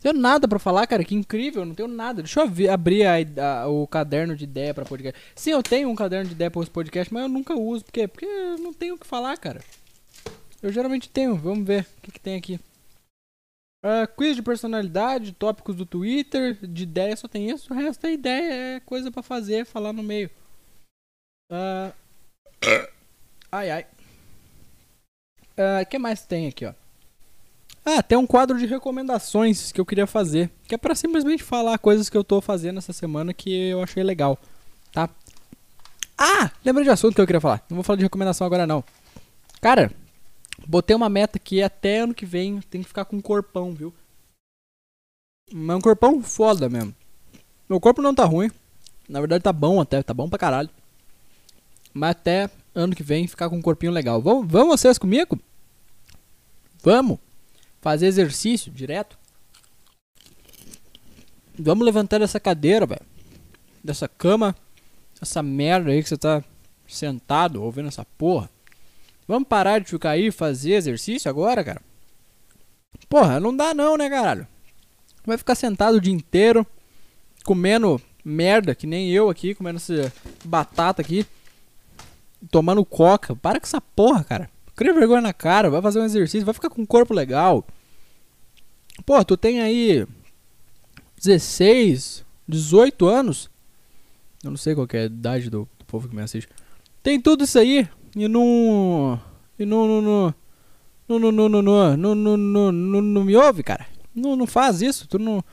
Tenho 0.00 0.14
nada 0.14 0.48
pra 0.48 0.58
falar, 0.58 0.86
cara, 0.86 1.04
que 1.04 1.14
incrível, 1.14 1.64
não 1.64 1.74
tenho 1.74 1.88
nada. 1.88 2.22
Deixa 2.22 2.40
eu 2.40 2.48
ver- 2.48 2.70
abrir 2.70 3.04
a- 3.04 3.62
a- 3.62 3.68
o 3.68 3.86
caderno 3.86 4.34
de 4.34 4.44
ideia 4.44 4.72
pra 4.72 4.84
podcast. 4.84 5.20
Sim, 5.34 5.50
eu 5.50 5.62
tenho 5.62 5.88
um 5.90 5.94
caderno 5.94 6.26
de 6.28 6.32
ideia 6.34 6.50
para 6.50 6.60
os 6.60 6.68
podcasts, 6.68 7.12
mas 7.12 7.22
eu 7.22 7.28
nunca 7.28 7.54
uso. 7.54 7.84
Por 7.84 7.92
quê? 7.92 8.08
Porque 8.08 8.24
eu 8.24 8.58
não 8.58 8.72
tenho 8.72 8.94
o 8.94 8.98
que 8.98 9.06
falar, 9.06 9.36
cara. 9.36 9.60
Eu 10.62 10.72
geralmente 10.72 11.08
tenho, 11.08 11.36
vamos 11.36 11.66
ver 11.66 11.86
o 11.98 12.00
que, 12.02 12.12
que 12.12 12.20
tem 12.20 12.36
aqui. 12.36 12.58
Ah, 13.82 14.06
quiz 14.06 14.36
de 14.36 14.42
personalidade, 14.42 15.32
tópicos 15.32 15.74
do 15.74 15.86
Twitter, 15.86 16.54
de 16.66 16.82
ideia 16.82 17.16
só 17.16 17.26
tem 17.26 17.48
isso, 17.50 17.72
o 17.72 17.76
resto 17.76 18.06
é 18.06 18.12
ideia, 18.12 18.76
é 18.76 18.80
coisa 18.80 19.10
pra 19.10 19.22
fazer, 19.22 19.64
falar 19.64 19.92
no 19.94 20.02
meio. 20.02 20.30
Ah, 21.50 21.92
ai 23.50 23.70
ai. 23.70 23.86
O 25.82 25.86
que 25.86 25.98
mais 25.98 26.24
tem 26.24 26.46
aqui, 26.48 26.64
ó? 26.66 26.72
Ah, 27.84 28.02
tem 28.02 28.18
um 28.18 28.26
quadro 28.26 28.58
de 28.58 28.66
recomendações 28.66 29.72
que 29.72 29.80
eu 29.80 29.86
queria 29.86 30.06
fazer. 30.06 30.50
Que 30.68 30.74
é 30.74 30.78
pra 30.78 30.94
simplesmente 30.94 31.42
falar 31.42 31.78
coisas 31.78 32.08
que 32.08 32.16
eu 32.16 32.22
tô 32.22 32.40
fazendo 32.40 32.78
essa 32.78 32.92
semana 32.92 33.32
que 33.32 33.50
eu 33.50 33.82
achei 33.82 34.02
legal, 34.02 34.38
tá? 34.92 35.08
Ah, 36.16 36.50
lembrei 36.64 36.84
de 36.84 36.90
assunto 36.90 37.14
que 37.14 37.20
eu 37.20 37.26
queria 37.26 37.40
falar. 37.40 37.64
Não 37.70 37.76
vou 37.76 37.84
falar 37.84 37.96
de 37.96 38.02
recomendação 38.02 38.46
agora 38.46 38.66
não. 38.66 38.84
Cara, 39.60 39.90
botei 40.66 40.94
uma 40.94 41.08
meta 41.08 41.38
que 41.38 41.62
até 41.62 42.00
ano 42.00 42.14
que 42.14 42.26
vem 42.26 42.60
tem 42.60 42.82
que 42.82 42.88
ficar 42.88 43.06
com 43.06 43.16
um 43.16 43.22
corpão, 43.22 43.72
viu? 43.72 43.92
Mas 45.50 45.76
um 45.76 45.80
corpão 45.80 46.22
foda 46.22 46.68
mesmo. 46.68 46.94
Meu 47.68 47.80
corpo 47.80 48.02
não 48.02 48.14
tá 48.14 48.24
ruim. 48.24 48.50
Na 49.08 49.20
verdade 49.20 49.42
tá 49.42 49.52
bom 49.52 49.80
até, 49.80 50.02
tá 50.02 50.12
bom 50.12 50.28
pra 50.28 50.38
caralho. 50.38 50.68
Mas 51.92 52.10
até 52.10 52.50
ano 52.74 52.94
que 52.94 53.02
vem 53.02 53.26
ficar 53.26 53.48
com 53.48 53.56
um 53.56 53.62
corpinho 53.62 53.90
legal. 53.90 54.20
Vão, 54.20 54.46
vão 54.46 54.68
vocês 54.68 54.98
comigo? 54.98 55.38
Vamos 56.82 57.18
fazer 57.80 58.06
exercício 58.06 58.70
direto. 58.70 59.18
Vamos 61.58 61.84
levantar 61.84 62.18
dessa 62.18 62.40
cadeira, 62.40 62.86
velho. 62.86 63.06
Dessa 63.82 64.08
cama. 64.08 64.54
Essa 65.20 65.42
merda 65.42 65.90
aí 65.90 66.02
que 66.02 66.08
você 66.08 66.16
tá 66.16 66.42
sentado 66.88 67.62
ouvindo 67.62 67.88
essa 67.88 68.04
porra. 68.16 68.48
Vamos 69.28 69.48
parar 69.48 69.80
de 69.80 69.90
ficar 69.90 70.10
aí 70.10 70.26
e 70.26 70.32
fazer 70.32 70.72
exercício 70.72 71.28
agora, 71.28 71.62
cara? 71.62 71.82
Porra, 73.08 73.38
não 73.38 73.54
dá 73.54 73.74
não, 73.74 73.96
né, 73.96 74.08
caralho? 74.08 74.46
Vai 75.24 75.36
ficar 75.36 75.54
sentado 75.54 75.96
o 75.96 76.00
dia 76.00 76.12
inteiro 76.12 76.66
comendo 77.44 78.00
merda, 78.24 78.74
que 78.74 78.86
nem 78.86 79.10
eu 79.10 79.28
aqui, 79.28 79.54
comendo 79.54 79.76
essa 79.76 80.12
batata 80.44 81.02
aqui, 81.02 81.26
tomando 82.50 82.84
coca. 82.84 83.36
Para 83.36 83.60
com 83.60 83.66
essa 83.66 83.80
porra, 83.80 84.24
cara. 84.24 84.50
Cria 84.80 84.94
vergonha 84.94 85.20
na 85.20 85.34
cara, 85.34 85.68
vai 85.68 85.82
fazer 85.82 86.00
um 86.00 86.06
exercício, 86.06 86.42
vai 86.42 86.54
ficar 86.54 86.70
com 86.70 86.80
um 86.80 86.86
corpo 86.86 87.12
legal. 87.12 87.62
Pô, 89.04 89.22
tu 89.22 89.36
tem 89.36 89.60
aí 89.60 90.06
16, 91.22 92.24
18 92.48 93.06
anos. 93.06 93.50
Eu 94.42 94.48
não 94.48 94.56
sei 94.56 94.74
qual 94.74 94.88
é 94.94 95.00
a 95.00 95.04
idade 95.04 95.50
do, 95.50 95.68
do 95.78 95.84
povo 95.84 96.08
que 96.08 96.16
me 96.16 96.22
assiste. 96.22 96.48
Tem 97.02 97.20
tudo 97.20 97.44
isso 97.44 97.58
aí 97.58 97.86
e 98.16 98.26
não. 98.26 99.20
E. 99.58 99.66
Não. 99.66 100.34
Não, 101.06 101.18
não, 101.18 101.30
não, 101.30 101.48
não, 101.50 101.60
não, 101.60 101.60
não, 101.60 102.14
não, 102.14 102.36
não, 102.38 102.72
não, 102.72 103.02
não 103.02 103.24
me 103.24 103.36
ouve, 103.36 103.62
cara. 103.62 103.86
Não, 104.14 104.34
não 104.34 104.46
faz 104.46 104.80
isso, 104.80 105.06
tu 105.06 105.18
não. 105.18 105.44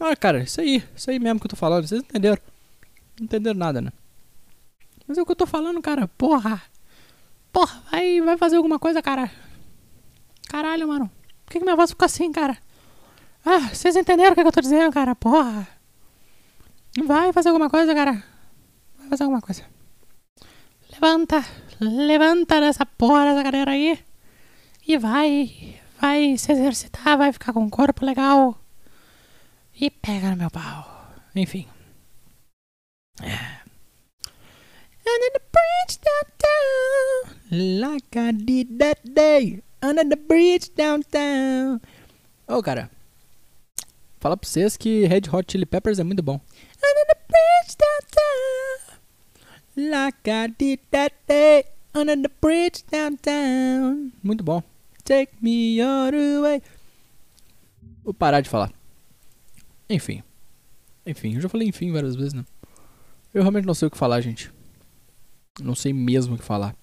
Ah, 0.00 0.16
cara, 0.16 0.42
isso 0.42 0.60
aí, 0.60 0.82
isso 0.92 1.08
aí 1.08 1.20
mesmo 1.20 1.38
que 1.38 1.46
eu 1.46 1.50
tô 1.50 1.56
falando, 1.56 1.86
vocês 1.86 2.02
entenderam? 2.02 2.42
Não 3.16 3.26
entenderam 3.26 3.60
nada, 3.60 3.80
né? 3.80 3.92
Mas 5.06 5.18
é 5.18 5.22
o 5.22 5.24
que 5.24 5.30
eu 5.30 5.36
tô 5.36 5.46
falando, 5.46 5.80
cara, 5.80 6.08
porra. 6.08 6.60
Porra, 7.52 7.82
vai, 7.90 8.20
vai 8.20 8.36
fazer 8.36 8.56
alguma 8.56 8.78
coisa, 8.78 9.02
cara. 9.02 9.30
Caralho, 10.48 10.88
mano. 10.88 11.10
Por 11.44 11.52
que, 11.52 11.58
que 11.58 11.64
minha 11.64 11.76
voz 11.76 11.90
ficou 11.90 12.06
assim, 12.06 12.30
cara? 12.32 12.58
Ah, 13.44 13.60
vocês 13.72 13.94
entenderam 13.96 14.32
o 14.32 14.34
que, 14.34 14.42
que 14.42 14.48
eu 14.48 14.52
tô 14.52 14.60
dizendo, 14.60 14.92
cara? 14.92 15.14
Porra. 15.14 15.66
Vai 17.04 17.32
fazer 17.32 17.48
alguma 17.48 17.70
coisa, 17.70 17.94
cara. 17.94 18.22
Vai 18.98 19.08
fazer 19.08 19.22
alguma 19.24 19.40
coisa. 19.40 19.64
Levanta. 20.92 21.44
Levanta 21.80 22.60
dessa 22.60 22.86
porra 22.86 23.26
dessa 23.26 23.42
cadeira 23.42 23.70
aí. 23.70 23.98
E 24.86 24.98
vai. 24.98 25.80
Vai 26.00 26.36
se 26.36 26.52
exercitar, 26.52 27.16
vai 27.16 27.32
ficar 27.32 27.52
com 27.52 27.60
um 27.60 27.70
corpo 27.70 28.04
legal. 28.04 28.58
E 29.78 29.90
pega 29.90 30.30
no 30.30 30.36
meu 30.36 30.50
pau. 30.50 31.12
Enfim. 31.34 31.66
É. 33.22 33.55
Under 35.08 35.30
the 35.32 35.40
bridge 35.54 35.98
downtown. 36.02 37.36
Like 37.80 38.16
I 38.16 38.32
did 38.32 38.78
that 38.78 38.98
day. 39.04 39.62
Under 39.80 40.04
the 40.04 40.16
bridge 40.16 40.70
downtown. 40.74 41.80
Ô, 42.48 42.60
cara. 42.62 42.90
Fala 44.18 44.36
pra 44.36 44.48
vocês 44.48 44.76
que 44.76 45.06
Red 45.06 45.30
Hot 45.32 45.50
Chili 45.50 45.64
Peppers 45.64 46.00
é 46.00 46.04
muito 46.04 46.22
bom. 46.22 46.34
Under 46.34 47.06
the 47.06 47.18
bridge 47.28 47.76
downtown. 47.78 48.98
Like 49.76 50.28
I 50.28 50.48
did 50.58 50.80
that 50.90 51.14
day. 51.28 51.64
Under 51.94 52.20
the 52.20 52.30
bridge 52.40 52.84
downtown. 52.90 54.10
Muito 54.22 54.42
bom. 54.42 54.62
Take 55.04 55.32
me 55.40 55.80
all 55.80 56.10
the 56.10 56.40
way. 56.42 56.62
Vou 58.02 58.12
parar 58.12 58.40
de 58.40 58.48
falar. 58.48 58.72
Enfim. 59.88 60.22
Enfim, 61.06 61.36
eu 61.36 61.40
já 61.40 61.48
falei 61.48 61.68
enfim 61.68 61.92
várias 61.92 62.16
vezes, 62.16 62.32
né? 62.32 62.44
Eu 63.32 63.42
realmente 63.42 63.66
não 63.66 63.74
sei 63.74 63.86
o 63.86 63.90
que 63.90 63.96
falar, 63.96 64.20
gente. 64.20 64.50
Não 65.60 65.74
sei 65.74 65.92
mesmo 65.92 66.34
o 66.34 66.38
que 66.38 66.44
falar. 66.44 66.74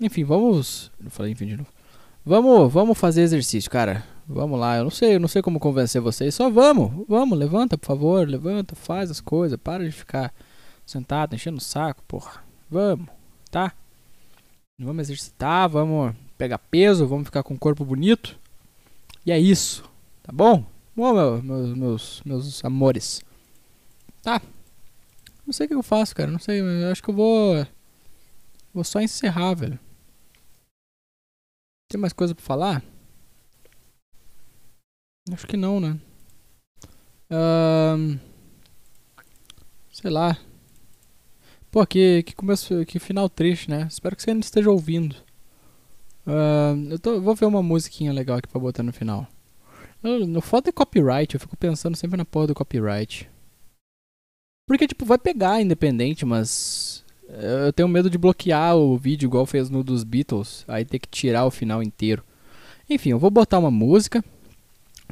Enfim, 0.00 0.24
vamos. 0.24 0.90
Eu 1.02 1.10
falei 1.10 1.32
enfim 1.32 1.46
de 1.46 1.56
novo. 1.56 1.68
Vamos, 2.24 2.72
vamos 2.72 2.98
fazer 2.98 3.22
exercício, 3.22 3.70
cara. 3.70 4.04
Vamos 4.26 4.58
lá. 4.58 4.76
Eu 4.76 4.84
não 4.84 4.90
sei, 4.90 5.16
eu 5.16 5.20
não 5.20 5.28
sei 5.28 5.42
como 5.42 5.60
convencer 5.60 6.00
vocês. 6.00 6.34
Só 6.34 6.50
vamos, 6.50 7.04
vamos, 7.08 7.38
levanta, 7.38 7.76
por 7.76 7.86
favor, 7.86 8.28
levanta, 8.28 8.74
faz 8.74 9.10
as 9.10 9.20
coisas, 9.20 9.58
para 9.62 9.84
de 9.84 9.92
ficar 9.92 10.32
sentado, 10.86 11.34
enchendo 11.34 11.58
o 11.58 11.60
saco, 11.60 12.02
porra. 12.08 12.42
Vamos, 12.70 13.08
tá? 13.50 13.72
Vamos 14.78 15.02
exercitar, 15.02 15.68
vamos 15.68 16.14
pegar 16.36 16.58
peso, 16.58 17.06
vamos 17.06 17.26
ficar 17.26 17.42
com 17.42 17.54
o 17.54 17.58
corpo 17.58 17.84
bonito. 17.84 18.38
E 19.24 19.30
é 19.30 19.38
isso, 19.38 19.84
tá 20.22 20.32
bom? 20.32 20.64
Bom, 20.96 21.12
meu- 21.12 21.42
meus, 21.42 21.76
meus, 21.76 22.22
meus 22.24 22.64
amores. 22.64 23.20
Tá. 24.22 24.40
Não 25.46 25.52
sei 25.52 25.66
o 25.66 25.68
que 25.68 25.74
eu 25.74 25.82
faço, 25.82 26.14
cara. 26.14 26.30
Não 26.30 26.38
sei, 26.38 26.60
eu 26.60 26.90
acho 26.90 27.02
que 27.02 27.10
eu 27.10 27.14
vou. 27.14 27.66
Vou 28.72 28.84
só 28.84 29.00
encerrar, 29.00 29.54
velho. 29.54 29.78
Tem 31.88 32.00
mais 32.00 32.12
coisa 32.12 32.34
pra 32.34 32.44
falar? 32.44 32.82
Acho 35.32 35.46
que 35.46 35.56
não, 35.56 35.80
né? 35.80 35.98
Ahn, 37.30 38.18
sei 39.90 40.10
lá. 40.10 40.36
Pô, 41.70 41.86
que, 41.86 42.22
que 42.22 42.34
começo, 42.34 42.84
que 42.86 42.98
final 42.98 43.28
triste, 43.28 43.70
né? 43.70 43.86
Espero 43.88 44.14
que 44.16 44.22
você 44.22 44.30
ainda 44.30 44.44
esteja 44.44 44.70
ouvindo. 44.70 45.16
Ahn, 46.26 46.90
eu 46.90 46.98
tô, 46.98 47.20
vou 47.20 47.34
ver 47.34 47.46
uma 47.46 47.62
musiquinha 47.62 48.12
legal 48.12 48.38
aqui 48.38 48.48
pra 48.48 48.60
botar 48.60 48.82
no 48.82 48.92
final. 48.92 49.26
No 50.02 50.40
foda 50.42 50.68
é 50.68 50.72
copyright, 50.72 51.32
eu 51.34 51.40
fico 51.40 51.56
pensando 51.56 51.96
sempre 51.96 52.18
na 52.18 52.24
porra 52.26 52.48
do 52.48 52.54
copyright. 52.54 53.30
Porque, 54.66 54.86
tipo, 54.86 55.04
vai 55.04 55.18
pegar 55.18 55.60
independente, 55.60 56.24
mas. 56.24 57.04
eh, 57.28 57.66
Eu 57.66 57.72
tenho 57.72 57.88
medo 57.88 58.08
de 58.08 58.16
bloquear 58.18 58.76
o 58.76 58.96
vídeo 58.96 59.26
igual 59.26 59.44
fez 59.46 59.68
no 59.68 59.84
dos 59.84 60.04
Beatles. 60.04 60.64
Aí 60.66 60.84
ter 60.84 60.98
que 60.98 61.08
tirar 61.08 61.44
o 61.44 61.50
final 61.50 61.82
inteiro. 61.82 62.22
Enfim, 62.88 63.10
eu 63.10 63.18
vou 63.18 63.30
botar 63.30 63.58
uma 63.58 63.70
música. 63.70 64.24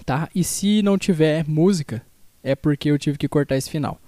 Tá? 0.07 0.29
E 0.35 0.43
se 0.43 0.83
não 0.83 0.97
tiver 0.97 1.47
música, 1.47 2.03
é 2.43 2.55
porque 2.55 2.91
eu 2.91 2.99
tive 2.99 3.19
que 3.19 3.29
cortar 3.29 3.57
esse 3.57 3.69
final. 3.71 4.01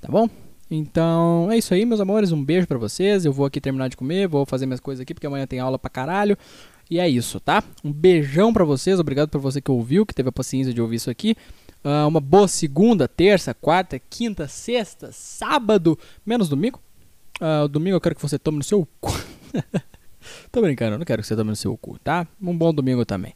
Tá 0.00 0.08
bom? 0.10 0.28
Então 0.70 1.48
é 1.50 1.56
isso 1.56 1.72
aí, 1.72 1.86
meus 1.86 2.00
amores. 2.00 2.32
Um 2.32 2.44
beijo 2.44 2.66
pra 2.66 2.78
vocês. 2.78 3.24
Eu 3.24 3.32
vou 3.32 3.46
aqui 3.46 3.60
terminar 3.60 3.88
de 3.88 3.96
comer, 3.96 4.26
vou 4.26 4.44
fazer 4.44 4.66
minhas 4.66 4.80
coisas 4.80 5.00
aqui 5.00 5.14
porque 5.14 5.26
amanhã 5.26 5.46
tem 5.46 5.60
aula 5.60 5.78
pra 5.78 5.88
caralho. 5.88 6.36
E 6.90 6.98
é 6.98 7.08
isso, 7.08 7.38
tá? 7.38 7.62
Um 7.84 7.92
beijão 7.92 8.52
pra 8.52 8.64
vocês. 8.64 8.98
Obrigado 8.98 9.28
por 9.28 9.40
você 9.40 9.60
que 9.60 9.70
ouviu, 9.70 10.04
que 10.04 10.14
teve 10.14 10.30
a 10.30 10.32
paciência 10.32 10.74
de 10.74 10.80
ouvir 10.82 10.96
isso 10.96 11.10
aqui. 11.10 11.36
Ah, 11.84 12.06
uma 12.06 12.20
boa 12.20 12.48
segunda, 12.48 13.06
terça, 13.06 13.54
quarta, 13.54 13.98
quinta, 13.98 14.48
sexta, 14.48 15.10
sábado, 15.12 15.98
menos 16.24 16.48
domingo. 16.48 16.80
O 17.64 17.68
domingo 17.68 17.96
eu 17.96 18.00
quero 18.00 18.14
que 18.14 18.22
você 18.22 18.38
tome 18.38 18.58
no 18.58 18.64
seu 18.64 18.86
cu. 19.00 19.12
Tô 20.50 20.60
brincando, 20.60 20.94
eu 20.94 20.98
não 20.98 21.06
quero 21.06 21.22
que 21.22 21.28
você 21.28 21.36
tome 21.36 21.50
no 21.50 21.56
seu 21.56 21.76
cu, 21.76 21.98
tá? 21.98 22.26
Um 22.42 22.56
bom 22.56 22.74
domingo 22.74 23.04
também. 23.04 23.34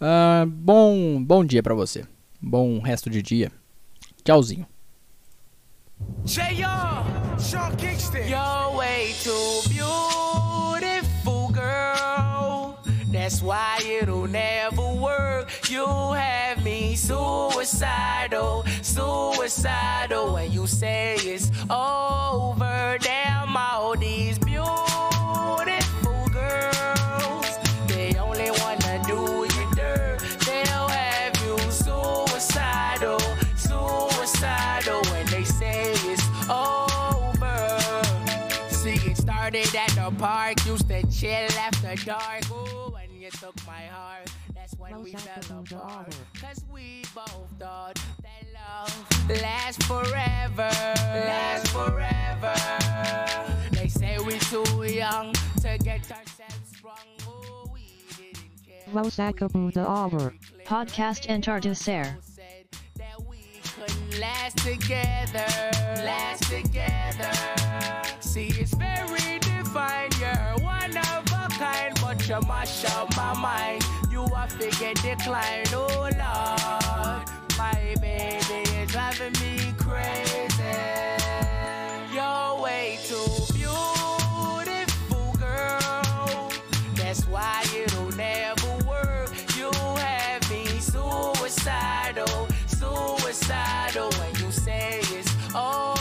Ah, 0.00 0.46
bom, 0.48 1.22
bom 1.22 1.44
dia 1.44 1.62
pra 1.62 1.74
você. 1.74 2.06
Bom 2.40 2.78
resto 2.78 3.10
de 3.10 3.20
dia. 3.20 3.52
Tchauzinho. 4.24 4.66
That's 13.12 13.42
why 13.42 13.78
it'll 14.00 14.26
never 14.26 14.82
work. 14.94 15.70
You 15.70 15.84
have 15.86 16.59
suicidal, 17.00 18.64
suicidal. 18.82 20.34
When 20.34 20.52
you 20.52 20.66
say 20.66 21.16
it's 21.16 21.50
over, 21.70 22.98
damn 23.00 23.56
all 23.56 23.96
these 23.96 24.38
beautiful 24.38 26.28
girls, 26.30 27.58
they 27.88 28.14
only 28.18 28.50
wanna 28.60 29.02
do 29.06 29.46
you 29.56 29.66
dirt. 29.74 30.20
They'll 30.44 30.88
have 30.88 31.34
you 31.44 31.58
suicidal, 31.70 33.20
suicidal. 33.56 35.00
When 35.10 35.26
they 35.26 35.44
say 35.44 35.92
it's 36.12 36.26
over, 36.50 37.58
see 38.68 39.00
it 39.10 39.16
started 39.16 39.74
at 39.74 39.90
the 39.96 40.12
park, 40.18 40.64
used 40.66 40.88
to 40.88 41.02
chill 41.06 41.50
after 41.58 41.94
dark. 42.04 42.44
Ooh, 42.50 42.92
you 43.18 43.30
took 43.38 43.54
my 43.66 43.84
heart 43.92 44.19
we 45.02 45.12
fell 45.12 45.64
apart. 45.72 46.16
Cause 46.40 46.64
we 46.72 47.02
both 47.14 47.48
thought 47.58 47.98
that 48.22 48.44
love 48.54 49.40
lasts 49.42 49.84
forever. 49.86 50.70
Lasts 51.26 51.70
forever. 51.70 52.54
They 53.72 53.88
say 53.88 54.18
we're 54.18 54.38
too 54.38 54.82
young 54.84 55.32
to 55.62 55.78
get 55.78 56.10
ourselves 56.10 56.70
sprung. 56.76 56.96
Ooh, 57.28 57.70
we 57.72 58.04
didn't 58.16 58.66
care. 58.66 58.92
Los 58.92 59.18
acabou 59.18 59.70
da 59.72 59.84
obra. 59.86 60.32
Podcast 60.64 61.26
Introducer. 61.28 62.16
said 62.20 62.66
that 62.96 63.20
we 63.28 63.60
couldn't 63.76 64.20
last 64.20 64.58
together, 64.58 65.46
last 66.04 66.44
together. 66.44 67.32
See, 68.20 68.48
it's 68.48 68.74
very 68.74 69.38
divine. 69.40 70.10
You're 70.20 70.56
one 70.62 70.96
of 70.96 71.24
a 71.32 71.48
kind, 71.58 71.98
but 72.10 72.28
you 72.28 72.40
mash 72.48 72.84
up 72.96 73.16
my 73.16 73.32
mind. 73.34 73.84
You 74.10 74.22
are 74.34 74.48
figure 74.48 74.94
decline, 74.94 75.66
oh 75.72 76.08
Lord. 76.22 77.22
My 77.56 77.94
baby 78.00 78.62
is 78.78 78.90
driving 78.90 79.32
me 79.40 79.72
crazy. 79.78 80.78
You're 82.12 82.62
way 82.62 82.98
too 83.04 83.30
beautiful, 83.54 85.32
girl. 85.38 86.50
That's 86.96 87.26
why 87.28 87.64
it'll 87.76 88.10
never 88.16 88.72
work. 88.88 89.30
You 89.56 89.70
have 89.70 90.50
me 90.50 90.66
suicidal, 90.80 92.48
suicidal 92.66 94.10
when 94.18 94.34
you 94.42 94.50
say 94.50 94.98
it's 95.12 95.54
all. 95.54 95.99